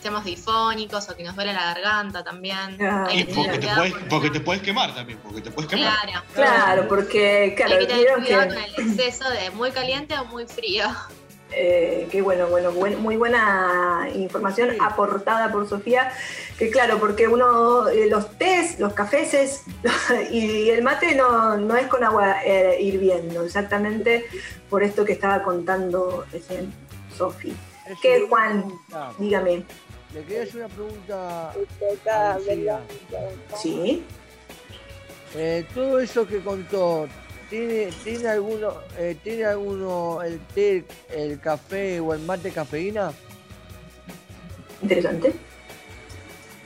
estemos 0.09 0.25
difónicos 0.25 1.09
o 1.11 1.17
que 1.17 1.23
nos 1.23 1.37
duele 1.37 1.53
la 1.53 1.75
garganta 1.75 2.25
también. 2.25 2.79
Y 3.13 3.25
porque 3.25 3.59
te, 3.59 3.69
puedes, 3.69 3.95
porque 4.09 4.31
te, 4.31 4.41
puedes, 4.41 4.63
quemar 4.63 4.95
también, 4.95 5.19
porque 5.23 5.43
te 5.43 5.51
puedes 5.51 5.71
quemar. 5.71 5.95
Claro, 6.03 6.25
claro 6.35 6.89
porque 6.89 7.53
claro, 7.55 7.75
hay 7.75 7.87
que 7.87 7.93
tener 7.93 8.15
cuidado 8.15 8.49
con 8.49 8.57
el 8.57 8.75
exceso 8.79 9.29
de 9.29 9.51
muy 9.51 9.71
caliente 9.71 10.15
o 10.19 10.25
muy 10.25 10.47
frío. 10.47 10.87
Eh, 11.51 12.09
qué 12.11 12.23
bueno, 12.23 12.47
bueno, 12.47 12.73
muy 12.73 13.17
buena 13.17 14.09
información 14.15 14.77
aportada 14.81 15.53
por 15.53 15.69
Sofía. 15.69 16.11
Que 16.59 16.71
claro, 16.71 16.99
porque 16.99 17.29
uno, 17.29 17.89
eh, 17.89 18.09
los 18.09 18.39
tés, 18.39 18.81
los 18.81 18.95
cafés 18.95 19.63
y 20.31 20.71
el 20.71 20.83
mate 20.83 21.15
no, 21.17 21.59
no 21.59 21.77
es 21.77 21.87
con 21.87 22.03
agua 22.03 22.37
eh, 22.45 22.79
hirviendo, 22.81 23.45
exactamente 23.45 24.25
por 24.71 24.83
esto 24.83 25.05
que 25.05 25.13
estaba 25.13 25.43
contando 25.43 26.25
recién 26.33 26.73
Sofía. 27.15 27.55
¿Qué, 28.03 28.27
Juan? 28.29 28.73
Dígame. 29.19 29.65
Le 30.15 30.23
quería 30.23 30.43
hacer 30.43 30.57
una 30.57 30.69
pregunta. 30.69 31.55
Sí. 33.57 34.05
todo 35.75 36.01
eso 36.01 36.27
que 36.27 36.41
contó, 36.41 37.09
¿Tiene, 37.51 37.91
tiene 38.05 38.29
alguno, 38.29 38.75
eh, 38.99 39.17
tiene 39.25 39.47
alguno 39.47 40.23
el 40.23 40.39
té, 40.49 40.85
el 41.11 41.41
café 41.41 41.99
o 41.99 42.13
el 42.13 42.21
mate 42.21 42.51
cafeína? 42.51 43.11
Interesante. 44.83 45.33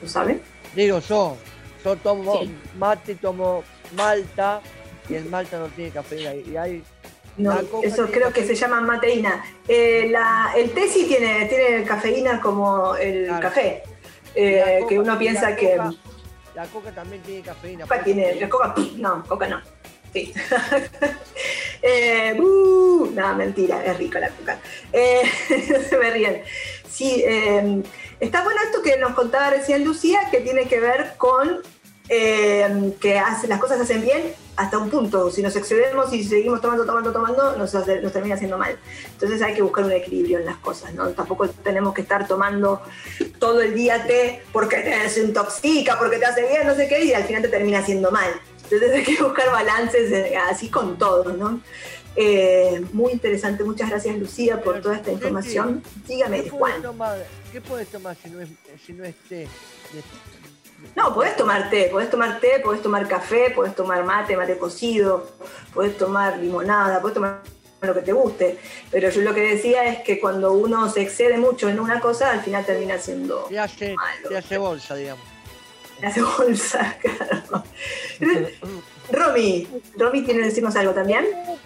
¿Lo 0.01 0.09
sabe? 0.09 0.41
Digo, 0.75 0.99
yo, 0.99 1.37
yo 1.85 1.95
tomo 1.95 2.41
mate, 2.77 3.15
tomo 3.15 3.63
malta 3.95 4.61
y 5.07 5.15
el 5.15 5.25
malta 5.25 5.57
no 5.57 5.67
tiene 5.67 5.91
cafeína. 5.91 6.35
Y 6.35 6.57
hay 6.57 6.83
no, 7.37 7.59
eso 7.81 8.07
creo 8.11 8.31
que 8.31 8.45
se 8.45 8.55
llama 8.55 8.81
mateína. 8.81 9.43
Eh, 9.67 10.07
la, 10.09 10.53
el 10.55 10.71
té 10.71 10.87
sí 10.87 11.05
tiene, 11.05 11.45
tiene 11.45 11.83
cafeína 11.83 12.39
como 12.39 12.95
el 12.95 13.27
café, 13.39 13.83
eh, 14.35 14.81
que 14.87 14.99
uno 14.99 15.17
piensa 15.17 15.55
que... 15.55 15.77
La 16.55 16.65
coca 16.67 16.91
también 16.91 17.21
tiene 17.23 17.41
cafeína. 17.41 17.85
tiene, 18.03 18.35
la 18.35 18.49
coca, 18.49 18.75
no, 18.97 19.23
coca 19.27 19.47
no. 19.47 19.61
Sí. 20.13 20.31
eh, 21.81 22.39
uh, 22.39 23.09
no, 23.11 23.35
mentira, 23.35 23.83
es 23.83 23.97
rico 23.97 24.19
la 24.19 24.29
coca. 24.29 24.59
Eh, 24.91 25.23
se 25.89 25.97
me 25.97 26.11
ríen. 26.11 26.43
Sí, 26.87 27.23
eh, 27.25 27.81
está 28.19 28.43
bueno 28.43 28.61
esto 28.63 28.83
que 28.83 28.97
nos 28.97 29.15
contaba 29.15 29.49
recién 29.49 29.83
Lucía, 29.83 30.29
que 30.29 30.41
tiene 30.41 30.67
que 30.67 30.79
ver 30.79 31.15
con 31.17 31.63
eh, 32.09 32.93
que 33.01 33.17
hace, 33.17 33.47
las 33.47 33.59
cosas 33.59 33.77
se 33.77 33.83
hacen 33.83 34.03
bien 34.03 34.35
hasta 34.55 34.77
un 34.77 34.89
punto. 34.89 35.31
Si 35.31 35.41
nos 35.41 35.55
excedemos 35.55 36.13
y 36.13 36.23
seguimos 36.23 36.61
tomando, 36.61 36.85
tomando, 36.85 37.11
tomando, 37.11 37.57
nos, 37.57 37.73
nos, 37.73 38.13
termina 38.13 38.35
haciendo 38.35 38.57
mal. 38.57 38.77
Entonces 39.13 39.41
hay 39.41 39.53
que 39.53 39.61
buscar 39.61 39.85
un 39.85 39.91
equilibrio 39.91 40.39
en 40.39 40.45
las 40.45 40.57
cosas, 40.57 40.93
¿no? 40.93 41.09
Tampoco 41.09 41.47
tenemos 41.47 41.93
que 41.93 42.01
estar 42.01 42.27
tomando 42.27 42.81
todo 43.39 43.61
el 43.61 43.73
día 43.73 44.05
té 44.05 44.43
porque 44.51 44.77
te 44.77 44.89
desintoxica, 44.89 45.97
porque 45.97 46.17
te 46.17 46.25
hace 46.25 46.47
bien, 46.47 46.67
no 46.67 46.75
sé 46.75 46.87
qué, 46.87 47.03
y 47.03 47.13
al 47.13 47.23
final 47.23 47.41
te 47.41 47.49
termina 47.49 47.79
haciendo 47.79 48.11
mal. 48.11 48.29
Entonces 48.63 48.91
hay 48.91 49.03
que 49.03 49.23
buscar 49.23 49.51
balances 49.51 50.11
eh, 50.11 50.37
así 50.37 50.69
con 50.69 50.97
todo, 50.97 51.33
¿no? 51.33 51.59
Eh, 52.15 52.85
muy 52.93 53.11
interesante, 53.11 53.63
muchas 53.63 53.89
gracias 53.89 54.15
Lucía 54.17 54.61
por 54.61 54.81
toda 54.81 54.97
esta 54.97 55.11
información. 55.11 55.83
Dígame, 56.07 56.43
¿qué 56.43 56.49
Juan. 56.49 56.81
Tomar, 56.81 57.25
¿Qué 57.51 57.59
puedes 57.59 57.87
tomar 57.87 58.15
si 58.15 58.29
no 58.29 58.39
es, 58.39 58.49
si 58.85 58.93
no 58.93 59.03
té? 59.27 59.47
No, 60.95 61.13
podés 61.13 61.35
tomar 61.35 61.69
té, 61.69 61.89
podés 61.91 62.09
tomar 62.09 62.39
té, 62.39 62.59
podés 62.63 62.81
tomar 62.81 63.07
café, 63.07 63.51
podés 63.55 63.75
tomar 63.75 64.03
mate, 64.03 64.37
mate 64.37 64.57
cocido, 64.57 65.27
podés 65.73 65.97
tomar 65.97 66.37
limonada, 66.37 67.01
podés 67.01 67.15
tomar 67.15 67.41
lo 67.81 67.93
que 67.93 68.01
te 68.01 68.13
guste. 68.13 68.59
Pero 68.91 69.09
yo 69.09 69.21
lo 69.21 69.33
que 69.33 69.41
decía 69.41 69.85
es 69.85 69.99
que 70.03 70.19
cuando 70.19 70.53
uno 70.53 70.89
se 70.89 71.01
excede 71.01 71.37
mucho 71.37 71.67
en 71.69 71.79
una 71.79 71.99
cosa, 71.99 72.31
al 72.31 72.41
final 72.41 72.65
termina 72.65 72.97
siendo. 72.97 73.47
Se 73.49 73.59
hace, 73.59 73.95
se 74.27 74.37
hace 74.37 74.57
bolsa, 74.57 74.95
digamos. 74.95 75.25
Se 75.99 76.05
hace 76.07 76.21
bolsa, 76.21 76.97
claro. 77.01 77.63
Romy, 79.11 79.67
Romy 79.97 80.21
tiene 80.23 80.41
que 80.41 80.45
decirnos 80.47 80.75
algo 80.75 80.93
también. 80.93 81.25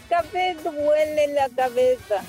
Café 0.09 0.55
duele 0.63 1.27
la 1.33 1.49
cabeza. 1.49 2.23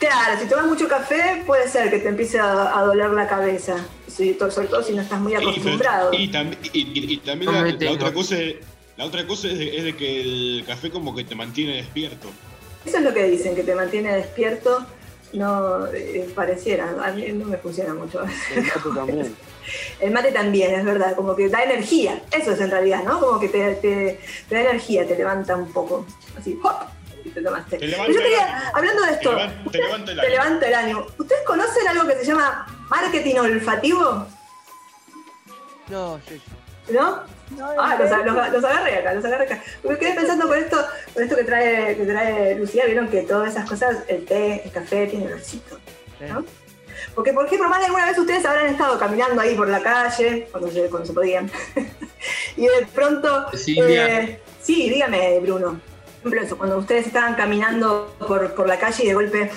Claro, 0.00 0.40
si 0.40 0.48
tomas 0.48 0.64
mucho 0.64 0.88
café 0.88 1.42
puede 1.46 1.68
ser 1.68 1.90
que 1.90 1.98
te 1.98 2.08
empiece 2.08 2.38
a, 2.38 2.80
doler 2.80 3.10
la 3.10 3.28
cabeza, 3.28 3.76
sobre 4.08 4.32
todo 4.32 4.82
si 4.82 4.94
no 4.94 5.02
estás 5.02 5.20
muy 5.20 5.34
acostumbrado. 5.34 6.10
Y, 6.14 6.28
también 6.28 7.52
la, 7.52 7.92
otra 7.92 8.10
cosa, 8.10 8.36
la 8.96 9.04
otra 9.04 9.26
cosa 9.26 9.48
es 9.48 9.84
de, 9.84 9.94
que 9.94 10.22
el 10.22 10.64
café 10.66 10.90
como 10.90 11.14
que 11.14 11.24
te 11.24 11.34
mantiene 11.34 11.74
despierto. 11.74 12.30
Eso 12.86 12.96
es 12.96 13.02
lo 13.02 13.12
que 13.12 13.24
dicen, 13.24 13.54
que 13.54 13.62
te 13.62 13.74
mantiene 13.74 14.16
despierto. 14.16 14.86
No 15.34 15.86
eh, 15.88 16.30
pareciera, 16.34 16.96
a 17.04 17.12
mí 17.12 17.26
no 17.32 17.44
me 17.44 17.58
funciona 17.58 17.92
mucho. 17.92 18.22
El 18.22 18.62
mate 18.62 18.90
también. 18.94 19.36
El 20.00 20.10
mate 20.12 20.32
también, 20.32 20.74
es 20.74 20.84
verdad, 20.84 21.14
como 21.14 21.36
que 21.36 21.50
da 21.50 21.62
energía, 21.62 22.22
eso 22.32 22.52
es 22.52 22.60
en 22.60 22.70
realidad, 22.70 23.04
¿no? 23.04 23.20
Como 23.20 23.38
que 23.38 23.50
te, 23.50 23.74
te, 23.74 24.18
te 24.48 24.54
da 24.54 24.62
energía, 24.62 25.06
te 25.06 25.14
levanta 25.14 25.54
un 25.54 25.70
poco, 25.70 26.06
así, 26.36 26.58
¡hop! 26.64 26.99
Te 27.40 27.48
tomaste. 27.48 27.78
yo 27.88 28.20
quería, 28.20 28.70
hablando 28.74 29.02
de 29.02 29.12
esto, 29.12 29.36
te, 29.70 29.78
levanta, 30.28 30.66
el 30.68 30.74
ánimo. 30.74 31.06
¿Ustedes 31.18 31.42
conocen 31.46 31.88
algo 31.88 32.06
que 32.06 32.16
se 32.16 32.26
llama 32.26 32.66
marketing 32.88 33.36
olfativo? 33.36 34.26
No, 35.88 36.20
sí. 36.28 36.40
¿No? 36.92 37.22
ah, 37.78 37.96
los, 37.98 38.10
agarré 38.10 38.30
acá, 38.98 39.14
los 39.14 39.24
agarré 39.24 39.44
acá. 39.44 39.62
Me 39.82 39.98
quedé 39.98 40.14
pensando 40.14 40.46
con 40.46 40.58
esto, 40.58 40.84
con 41.14 41.22
esto 41.22 41.36
que 41.36 41.44
trae, 41.44 41.96
que 41.96 42.04
trae 42.04 42.54
Lucía, 42.56 42.86
vieron 42.86 43.08
que 43.08 43.22
todas 43.22 43.50
esas 43.50 43.68
cosas, 43.68 43.98
el 44.08 44.24
té, 44.24 44.62
el 44.64 44.70
café, 44.70 45.06
tiene 45.06 45.26
olorcito. 45.26 45.78
¿no? 46.28 46.44
Porque, 47.14 47.32
por 47.32 47.46
ejemplo, 47.46 47.68
más 47.68 47.80
de 47.80 47.86
alguna 47.86 48.06
vez 48.06 48.18
ustedes 48.18 48.44
habrán 48.44 48.66
estado 48.66 48.98
caminando 48.98 49.40
ahí 49.40 49.54
por 49.54 49.68
la 49.68 49.82
calle, 49.82 50.48
cuando 50.50 50.70
se, 50.70 50.88
cuando 50.88 51.06
se 51.06 51.12
podían, 51.12 51.50
y 52.56 52.62
de 52.62 52.86
pronto... 52.94 53.46
Eh, 53.54 54.40
sí, 54.60 54.90
dígame, 54.90 55.40
Bruno 55.40 55.89
ejemplo, 56.20 56.42
eso, 56.42 56.58
cuando 56.58 56.78
ustedes 56.78 57.06
estaban 57.06 57.34
caminando 57.34 58.14
por, 58.26 58.54
por 58.54 58.68
la 58.68 58.78
calle 58.78 59.04
y 59.04 59.08
de 59.08 59.14
golpe 59.14 59.50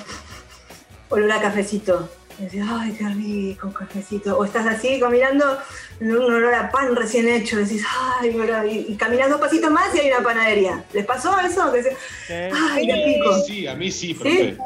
olor 1.09 1.31
a 1.31 1.41
cafecito. 1.41 2.09
Y 2.39 2.45
decís, 2.45 2.63
ay, 2.67 2.95
qué 2.97 3.07
rico, 3.09 3.67
un 3.67 3.73
cafecito. 3.73 4.37
O 4.37 4.43
estás 4.43 4.65
así 4.65 4.99
caminando, 4.99 5.57
un 5.99 6.11
olor 6.11 6.53
a 6.55 6.71
pan 6.71 6.95
recién 6.95 7.29
hecho. 7.29 7.57
Decís, 7.57 7.85
ay, 8.19 8.35
y, 8.71 8.91
y 8.91 8.95
caminas 8.95 9.29
dos 9.29 9.39
pasitos 9.39 9.69
más 9.69 9.93
y 9.95 9.99
hay 9.99 10.07
una 10.09 10.23
panadería. 10.23 10.83
¿Les 10.93 11.05
pasó 11.05 11.39
eso? 11.39 11.71
Que 11.71 11.83
decís, 11.83 11.97
ay, 12.29 12.87
qué 12.87 13.05
rico. 13.05 13.39
Sí, 13.45 13.67
a 13.67 13.75
mí 13.75 13.91
sí, 13.91 14.15
profe. 14.15 14.57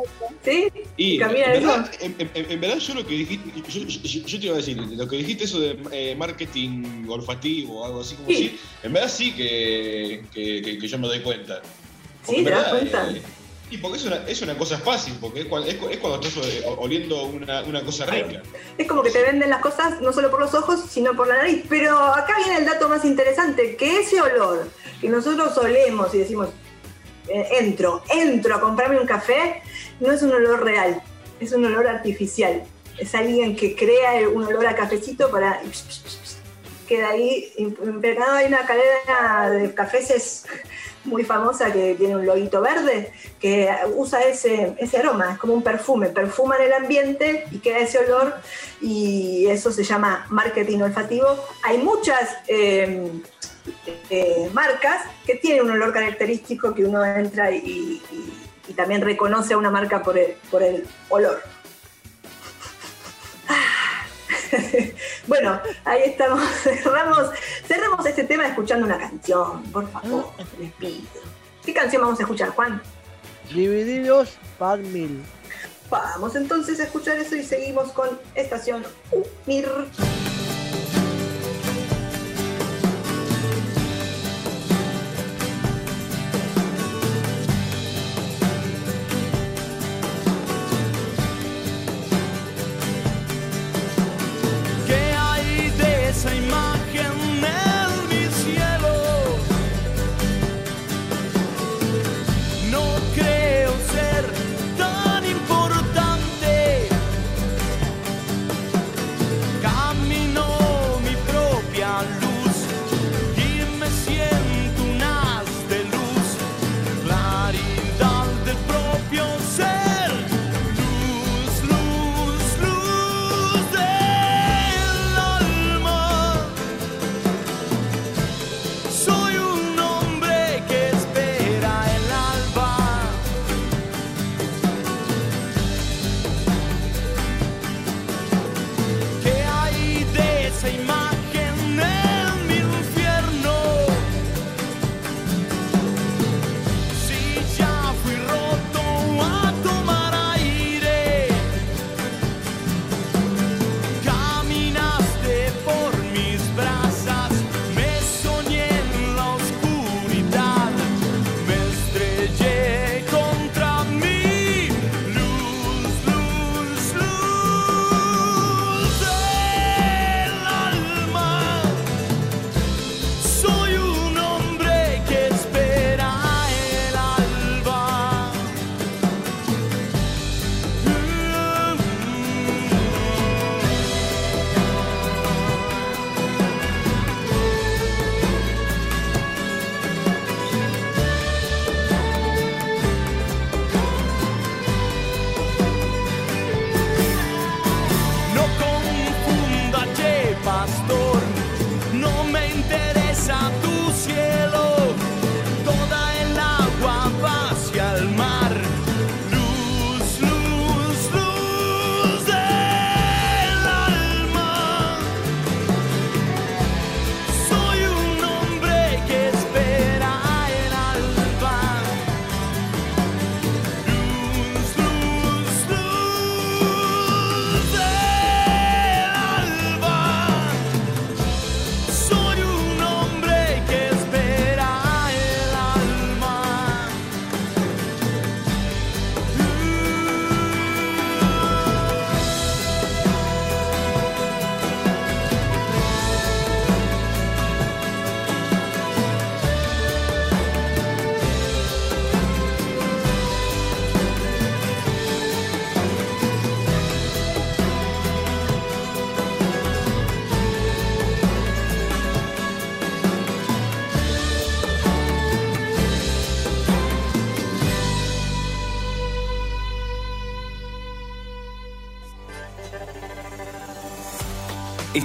¿Sí? 0.46 0.72
Y 0.96 1.22
en 1.22 1.28
verdad, 1.28 1.92
en, 2.00 2.62
verdad, 2.62 2.78
yo 2.78 2.94
lo 2.94 3.06
que 3.06 3.16
dijiste, 3.16 3.52
yo, 4.26 4.40
te 4.40 4.46
iba 4.46 4.54
a 4.54 4.58
decir, 4.58 4.78
lo 4.78 5.08
que 5.08 5.18
dijiste 5.18 5.44
eso 5.44 5.60
de 5.60 5.78
eh, 5.92 6.16
marketing 6.16 7.06
olfativo 7.10 7.82
o 7.82 7.86
algo 7.86 8.00
así 8.00 8.16
como 8.16 8.30
así, 8.30 8.58
en 8.82 8.94
verdad 8.94 9.10
sí 9.10 9.34
que, 9.34 10.24
que, 10.34 10.80
que 10.80 10.88
yo 10.88 10.98
me 10.98 11.08
doy 11.08 11.20
cuenta. 11.20 11.62
Sí, 12.28 12.44
¿te 12.44 12.50
das 12.50 12.70
cuenta? 12.70 13.10
Eh, 13.12 13.22
y 13.70 13.78
porque 13.78 13.98
es 13.98 14.06
una, 14.06 14.16
es 14.28 14.42
una 14.42 14.58
cosa 14.58 14.78
fácil, 14.78 15.18
porque 15.20 15.42
es 15.42 15.46
cuando, 15.48 15.70
es, 15.70 15.76
cuando 15.76 16.22
estás 16.26 16.46
eh, 16.46 16.64
oliendo 16.78 17.26
una, 17.26 17.64
una, 17.64 17.84
cosa 17.84 18.06
rica. 18.06 18.42
Es 18.78 18.88
como 18.88 19.04
que 19.04 19.12
te 19.12 19.22
venden 19.22 19.50
las 19.50 19.62
cosas 19.62 20.00
no 20.00 20.14
solo 20.14 20.32
por 20.32 20.40
los 20.40 20.54
ojos, 20.54 20.86
sino 20.90 21.14
por 21.16 21.28
la 21.28 21.38
nariz. 21.38 21.66
Pero 21.68 21.98
acá 21.98 22.36
viene 22.38 22.60
el 22.60 22.66
dato 22.66 22.88
más 22.88 23.04
interesante, 23.04 23.76
que 23.76 24.00
ese 24.00 24.22
olor 24.22 24.70
que 25.02 25.10
nosotros 25.10 25.58
olemos 25.58 26.14
y 26.16 26.20
decimos, 26.20 26.50
eh, 27.28 27.48
entro, 27.60 28.04
entro 28.10 28.56
a 28.56 28.62
comprarme 28.62 29.02
un 29.02 29.08
café, 29.08 29.62
no 30.00 30.14
es 30.14 30.22
un 30.22 30.32
olor 30.32 30.64
real, 30.64 31.02
es 31.42 31.52
un 31.52 31.66
olor 31.66 31.88
artificial. 31.88 32.64
Es 32.98 33.14
alguien 33.14 33.56
que 33.56 33.76
crea 33.76 34.28
un 34.30 34.46
olor 34.46 34.66
a 34.66 34.76
cafecito 34.76 35.30
para... 35.30 35.62
Queda 36.88 37.10
ahí 37.10 37.52
impregnado, 37.58 38.36
hay 38.36 38.46
una 38.46 38.66
cadena 38.66 39.50
de 39.50 39.74
cafés 39.74 40.46
muy 41.08 41.24
famosa 41.24 41.72
que 41.72 41.96
tiene 41.96 42.16
un 42.16 42.26
loguito 42.26 42.62
verde, 42.62 43.12
que 43.40 43.70
usa 43.96 44.22
ese, 44.22 44.76
ese 44.78 44.98
aroma, 44.98 45.34
es 45.34 45.38
como 45.40 45.54
un 45.54 45.64
perfume, 45.64 46.10
perfuma 46.10 46.58
en 46.58 46.64
el 46.64 46.74
ambiente 46.74 47.46
y 47.52 47.60
queda 47.60 47.80
ese 47.80 48.00
olor 48.00 48.36
y 48.82 49.48
eso 49.48 49.72
se 49.72 49.84
llama 49.84 50.26
marketing 50.30 50.82
olfativo. 50.82 51.28
Hay 51.64 51.80
muchas 51.80 52.38
em, 52.48 53.22
eh, 54.10 54.50
marcas 54.54 55.04
que 55.26 55.36
tienen 55.36 55.64
un 55.64 55.72
olor 55.72 55.94
característico 55.94 56.74
que 56.74 56.86
uno 56.86 57.04
entra 57.04 57.52
y, 57.52 58.02
también 58.76 59.02
reconoce 59.02 59.54
a 59.56 59.58
una 59.58 59.72
marca 59.72 60.04
por 60.04 60.20
por 60.52 60.62
el 60.62 60.86
olor. 61.10 61.42
bueno, 65.28 65.60
ahí 65.86 66.02
estamos. 66.06 66.42
Cerramos, 66.64 67.30
cerramos 67.68 68.06
este 68.06 68.24
tema 68.24 68.48
escuchando 68.48 68.86
una 68.86 68.98
canción, 68.98 69.64
por 69.72 69.90
favor, 69.92 70.32
les 70.60 70.72
pido. 70.74 71.02
¿Qué 71.66 71.74
canción 71.74 72.02
vamos 72.02 72.20
a 72.20 72.24
escuchar, 72.24 72.50
Juan? 72.50 72.82
Divididos 73.54 74.38
par 74.58 74.80
mil. 74.80 75.24
Vamos 75.90 76.36
entonces 76.36 76.80
a 76.80 76.84
escuchar 76.84 77.18
eso 77.18 77.36
y 77.36 77.44
seguimos 77.44 77.92
con 77.92 78.20
Estación 78.36 78.84
UMIR. 79.12 79.88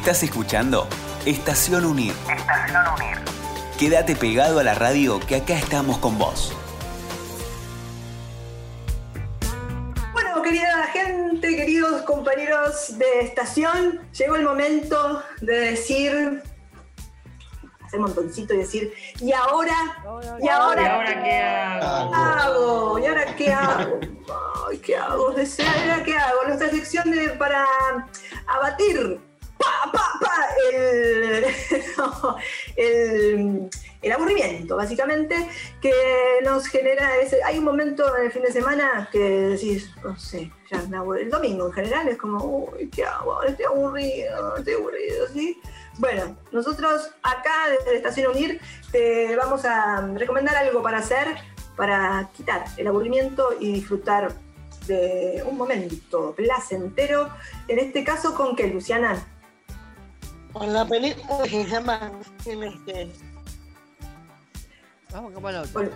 Estás 0.03 0.25
escuchando 0.25 0.89
Estación 1.27 1.85
Unir. 1.85 2.13
Estación 2.29 2.83
Unir. 2.99 3.19
Quédate 3.79 4.17
pegado 4.17 4.59
a 4.59 4.65
la 4.65 4.75
radio 4.75 5.21
que 5.21 5.37
acá 5.37 5.55
estamos 5.55 5.97
con 5.99 6.19
vos. 6.19 6.53
Bueno, 10.13 10.43
querida 10.43 10.89
gente, 10.93 11.55
queridos 11.55 12.03
compañeros 12.03 12.99
de 12.99 13.21
estación, 13.21 14.01
llegó 14.11 14.35
el 14.35 14.43
momento 14.43 15.23
de 15.41 15.71
decir 15.71 16.43
hacer 17.85 18.01
montoncito 18.01 18.55
y 18.55 18.57
decir, 18.57 18.93
¿y 19.21 19.33
ahora? 19.33 20.03
¿Y 20.41 20.49
ahora, 20.49 20.83
¿Y 20.83 20.87
ahora 20.89 21.23
qué 21.23 21.39
hago? 21.39 22.99
¿Y 22.99 23.07
ahora 23.07 23.37
qué 23.37 23.53
hago? 23.53 24.01
Ay, 24.69 24.79
¿qué 24.79 24.97
hago? 24.97 25.29
¿Ahora 25.29 26.03
qué 26.05 26.17
hago? 26.17 26.45
Nuestra 26.49 26.71
sección 26.71 27.09
de, 27.09 27.29
para 27.39 27.65
abatir 28.49 29.32
pa, 29.63 29.91
pa, 29.93 30.33
el, 32.77 33.71
aburrimiento, 34.13 34.77
básicamente, 34.77 35.49
que 35.81 35.93
nos 36.45 36.67
genera 36.67 37.17
ese. 37.17 37.43
Hay 37.45 37.59
un 37.59 37.65
momento 37.65 38.17
en 38.17 38.25
el 38.27 38.33
fin 38.33 38.43
de 38.43 38.53
semana 38.53 39.09
que 39.11 39.19
decís, 39.19 39.91
no 40.03 40.19
sé, 40.19 40.51
ya 40.71 40.83
me. 40.89 40.99
El 41.21 41.31
domingo 41.31 41.67
en 41.67 41.73
general 41.73 42.09
es 42.09 42.19
como, 42.19 42.45
uy, 42.45 42.89
¿qué 42.91 43.05
hago? 43.05 43.43
Estoy 43.43 43.65
aburrido, 43.67 44.57
estoy 44.57 44.75
aburrido, 44.75 45.29
¿sí? 45.33 45.61
Bueno, 45.99 46.37
nosotros 46.53 47.11
acá 47.23 47.69
desde 47.71 47.97
Estación 47.97 48.31
Unir 48.31 48.61
te 48.91 49.37
vamos 49.37 49.65
a 49.65 50.01
recomendar 50.15 50.57
algo 50.57 50.83
para 50.83 50.99
hacer 50.99 51.29
para 51.77 52.31
quitar 52.37 52.65
el 52.77 52.87
aburrimiento 52.87 53.51
y 53.59 53.73
disfrutar 53.73 54.33
de 54.87 55.43
un 55.47 55.57
momento 55.57 56.35
placentero. 56.35 57.29
En 57.69 57.79
este 57.79 58.05
caso, 58.05 58.35
¿con 58.35 58.57
qué, 58.57 58.69
Luciana? 58.69 59.27
Con 60.53 60.73
la 60.73 60.85
película 60.87 61.43
que 61.45 61.65
se 61.65 61.67
llama 61.67 62.13
Vamos 65.11 65.33
con 65.33 65.53
la 65.53 65.63
con, 65.73 65.91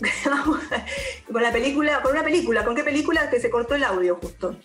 con 1.32 1.42
la 1.42 1.52
película, 1.52 2.02
con 2.02 2.12
una 2.12 2.22
película, 2.22 2.64
¿con 2.64 2.74
qué 2.74 2.84
película 2.84 3.28
que 3.28 3.40
se 3.40 3.50
cortó 3.50 3.74
el 3.74 3.84
audio 3.84 4.16
justo? 4.16 4.56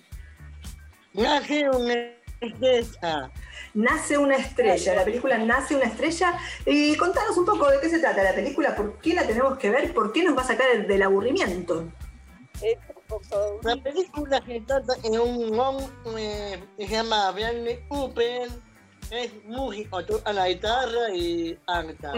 Nace 1.14 1.70
una 1.70 1.94
estrella. 2.42 3.32
Nace 3.74 4.18
una 4.18 4.36
estrella, 4.36 4.96
la 4.96 5.04
película 5.04 5.38
Nace 5.38 5.76
una 5.76 5.86
estrella. 5.86 6.38
Y 6.66 6.96
contanos 6.96 7.38
un 7.38 7.46
poco 7.46 7.70
de 7.70 7.80
qué 7.80 7.90
se 7.90 8.00
trata 8.00 8.24
la 8.24 8.34
película, 8.34 8.76
por 8.76 9.00
qué 9.00 9.14
la 9.14 9.26
tenemos 9.26 9.58
que 9.58 9.70
ver, 9.70 9.94
por 9.94 10.12
qué 10.12 10.24
nos 10.24 10.38
va 10.38 10.42
a 10.42 10.48
sacar 10.48 10.86
del 10.86 11.02
aburrimiento. 11.02 11.86
La 13.64 13.76
película 13.78 14.42
se 14.46 14.62
trata 14.62 14.94
de 14.96 15.20
un 15.20 15.60
hombre 15.60 16.64
que 16.78 16.88
se 16.88 16.94
llama 16.94 17.32
Bradley 17.32 17.80
Cooper, 17.88 18.50
es 19.12 19.32
músico, 19.46 20.04
toca 20.06 20.34
la 20.34 20.48
guitarra 20.48 21.14
y 21.14 21.58
canta. 21.66 22.14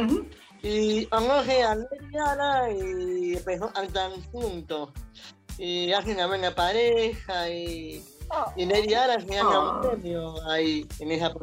Y 0.61 1.05
conoce 1.05 1.63
a 1.63 1.75
Lady 1.75 3.31
y 3.31 3.37
empezó 3.37 3.65
a 3.65 3.73
cantar 3.73 4.11
juntos. 4.31 4.89
Y 5.57 5.91
hacen 5.93 6.15
una 6.15 6.27
buena 6.27 6.53
pareja 6.53 7.49
y, 7.49 8.03
y 8.55 8.65
Lady 8.65 8.93
Ara 8.93 9.19
se 9.19 9.27
gana 9.27 9.59
un 9.59 9.81
premio 9.81 10.35
ahí 10.49 10.87
en 10.99 11.11
esa 11.11 11.33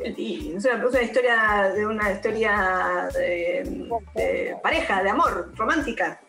es 0.00 0.64
una, 0.64 0.86
una, 0.86 1.02
historia 1.02 1.72
de 1.74 1.86
una 1.86 2.12
historia 2.12 3.08
de, 3.12 3.88
de 4.14 4.56
pareja, 4.62 5.02
de 5.02 5.10
amor, 5.10 5.52
romántica. 5.56 6.20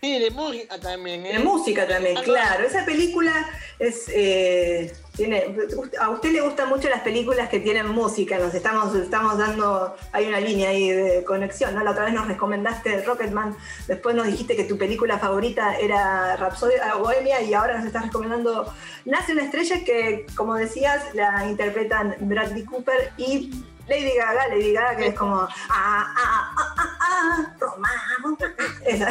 Sí, 0.00 0.18
de 0.18 0.30
música 0.30 0.78
también. 0.78 1.26
¿eh? 1.26 1.32
De 1.34 1.38
música 1.40 1.86
también, 1.86 2.16
claro. 2.22 2.64
Esa 2.64 2.84
película 2.84 3.32
es. 3.78 4.08
Eh, 4.08 4.92
tiene, 5.16 5.56
a 6.00 6.10
usted 6.10 6.30
le 6.30 6.40
gustan 6.42 6.68
mucho 6.68 6.88
las 6.88 7.00
películas 7.00 7.48
que 7.48 7.58
tienen 7.58 7.88
música, 7.88 8.38
nos 8.38 8.54
estamos, 8.54 8.94
estamos 8.94 9.36
dando, 9.36 9.96
hay 10.12 10.28
una 10.28 10.38
línea 10.38 10.70
ahí 10.70 10.90
de 10.90 11.24
conexión, 11.24 11.74
¿no? 11.74 11.82
La 11.82 11.90
otra 11.90 12.04
vez 12.04 12.14
nos 12.14 12.28
recomendaste 12.28 13.02
Rocketman, 13.02 13.56
después 13.88 14.14
nos 14.14 14.26
dijiste 14.26 14.54
que 14.54 14.62
tu 14.62 14.78
película 14.78 15.18
favorita 15.18 15.76
era 15.76 16.36
Rhapsodia 16.36 16.94
Bohemia 16.94 17.42
y 17.42 17.52
ahora 17.52 17.78
nos 17.78 17.86
estás 17.86 18.04
recomendando 18.04 18.72
Nace 19.04 19.32
una 19.32 19.42
estrella 19.42 19.84
que, 19.84 20.26
como 20.36 20.54
decías, 20.54 21.02
la 21.14 21.48
interpretan 21.48 22.14
Bradley 22.20 22.64
Cooper 22.64 23.10
y 23.16 23.50
Lady 23.88 24.16
Gaga, 24.16 24.48
Lady 24.48 24.72
Gaga 24.72 24.96
que 24.96 25.06
es 25.08 25.14
como 25.14 25.36
ah, 25.36 25.48
ah, 25.70 26.54
ah, 26.56 26.74
ah, 26.76 26.98
ah, 27.00 27.56
Romano. 27.58 28.38
Esa, 28.84 29.08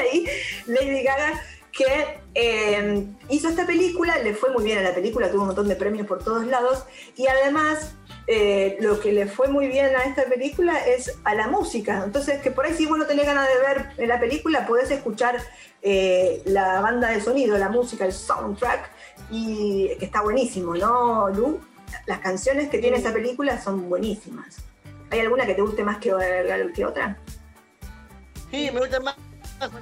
ahí, 0.00 0.26
Lady 0.66 1.02
Gaga 1.02 1.40
que 1.72 2.20
eh, 2.34 3.06
hizo 3.30 3.48
esta 3.48 3.66
película, 3.66 4.18
le 4.18 4.34
fue 4.34 4.50
muy 4.50 4.62
bien 4.62 4.78
a 4.78 4.82
la 4.82 4.94
película, 4.94 5.30
tuvo 5.30 5.40
un 5.40 5.46
montón 5.48 5.68
de 5.68 5.76
premios 5.76 6.06
por 6.06 6.22
todos 6.22 6.46
lados 6.46 6.84
y 7.16 7.26
además 7.26 7.94
eh, 8.26 8.76
lo 8.80 9.00
que 9.00 9.10
le 9.12 9.26
fue 9.26 9.48
muy 9.48 9.68
bien 9.68 9.96
a 9.96 10.02
esta 10.02 10.24
película 10.24 10.86
es 10.86 11.18
a 11.24 11.34
la 11.34 11.48
música. 11.48 12.02
Entonces, 12.04 12.40
que 12.42 12.50
por 12.50 12.66
ahí 12.66 12.74
si 12.74 12.86
vos 12.86 12.98
no 12.98 13.06
tenés 13.06 13.26
ganas 13.26 13.48
de 13.48 13.54
ver 13.98 14.08
la 14.08 14.20
película, 14.20 14.66
podés 14.66 14.90
escuchar 14.90 15.38
eh, 15.80 16.42
la 16.44 16.80
banda 16.80 17.08
de 17.08 17.20
sonido, 17.20 17.56
la 17.56 17.70
música, 17.70 18.04
el 18.04 18.12
soundtrack, 18.12 18.90
y 19.30 19.88
que 19.98 20.04
está 20.04 20.20
buenísimo, 20.20 20.74
¿no, 20.74 21.30
Lu? 21.30 21.60
Las 22.06 22.20
canciones 22.20 22.68
que 22.68 22.78
tiene 22.78 22.98
esa 22.98 23.12
película 23.12 23.60
son 23.60 23.88
buenísimas. 23.88 24.58
¿Hay 25.10 25.20
alguna 25.20 25.46
que 25.46 25.54
te 25.54 25.62
guste 25.62 25.84
más 25.84 25.98
que, 25.98 26.10
que 26.74 26.84
otra? 26.84 27.16
Sí, 28.50 28.70
me 28.72 28.80
gusta 28.80 28.98
más 29.00 29.16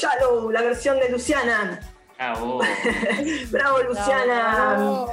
Shallow, 0.00 0.50
la 0.50 0.62
versión 0.62 0.98
de 0.98 1.08
Luciana. 1.08 1.80
Bravo. 2.16 2.60
Bravo, 3.50 3.82
Luciana. 3.82 5.06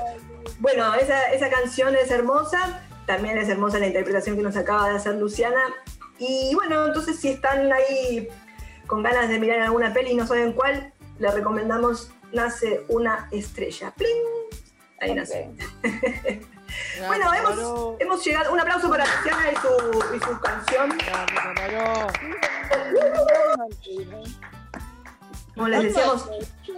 Bueno, 0.60 0.94
esa, 0.96 1.32
esa 1.32 1.50
canción 1.50 1.96
es 1.96 2.10
hermosa, 2.12 2.82
también 3.06 3.38
es 3.38 3.50
hermosa 3.50 3.80
la 3.80 3.88
interpretación 3.88 4.36
que 4.36 4.44
nos 4.44 4.56
acaba 4.56 4.90
de 4.90 4.96
hacer 4.96 5.16
Luciana. 5.16 5.62
Y 6.18 6.54
bueno, 6.56 6.86
entonces 6.88 7.20
si 7.20 7.30
están 7.30 7.72
ahí 7.72 8.28
con 8.88 9.04
ganas 9.04 9.30
de 9.30 9.40
mirar 9.40 9.60
alguna 9.62 9.94
peli 9.94 10.12
y 10.12 10.16
no 10.16 10.26
saben 10.26 10.54
cuál, 10.54 10.94
les 11.20 11.34
recomendamos 11.34 12.12
Nace 12.36 12.84
una 12.90 13.30
estrella. 13.32 13.94
¡Pling! 13.96 14.26
Ahí 15.00 15.16
nace. 15.16 15.50
bueno, 17.08 17.34
hemos, 17.34 17.96
hemos, 18.00 18.26
llegado. 18.26 18.52
Un 18.52 18.60
aplauso 18.60 18.90
para 18.90 19.06
Luciana 19.06 19.52
y 19.52 19.56
su, 19.56 20.16
y 20.16 20.20
su 20.20 20.40
canción. 20.42 20.98
Como 25.56 25.70
les 25.70 25.84
decíamos, 25.84 26.30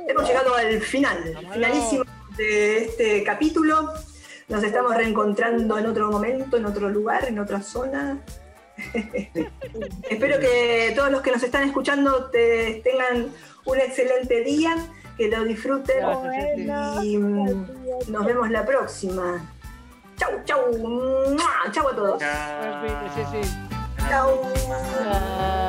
hemos 0.07 0.28
llegado 0.28 0.55
al 0.55 0.80
final, 0.82 1.38
finalísimo 1.53 2.03
de 2.38 2.86
este 2.86 3.23
capítulo. 3.23 3.91
Nos 4.47 4.63
estamos 4.63 4.95
reencontrando 4.95 5.78
en 5.78 5.88
otro 5.88 6.11
momento, 6.11 6.57
en 6.57 6.65
otro 6.65 6.88
lugar, 6.89 7.25
en 7.25 7.39
otra 7.39 7.61
zona. 7.61 8.19
Espero 10.09 10.39
que 10.39 10.93
todos 10.95 11.11
los 11.11 11.21
que 11.21 11.32
nos 11.32 11.41
están 11.41 11.63
escuchando 11.63 12.30
te, 12.30 12.82
tengan 12.84 13.32
un 13.65 13.80
excelente 13.80 14.43
día, 14.43 14.78
que 15.17 15.28
lo 15.28 15.43
disfruten 15.43 16.03
y 17.03 17.17
nos 17.17 18.25
vemos 18.25 18.51
la 18.51 18.63
próxima. 18.65 19.53
Chau, 20.17 20.32
chau. 20.45 20.71
Chau 21.71 21.88
a 21.88 21.95
todos. 21.95 22.19
Chau. 24.09 24.41
Chau. 24.55 25.66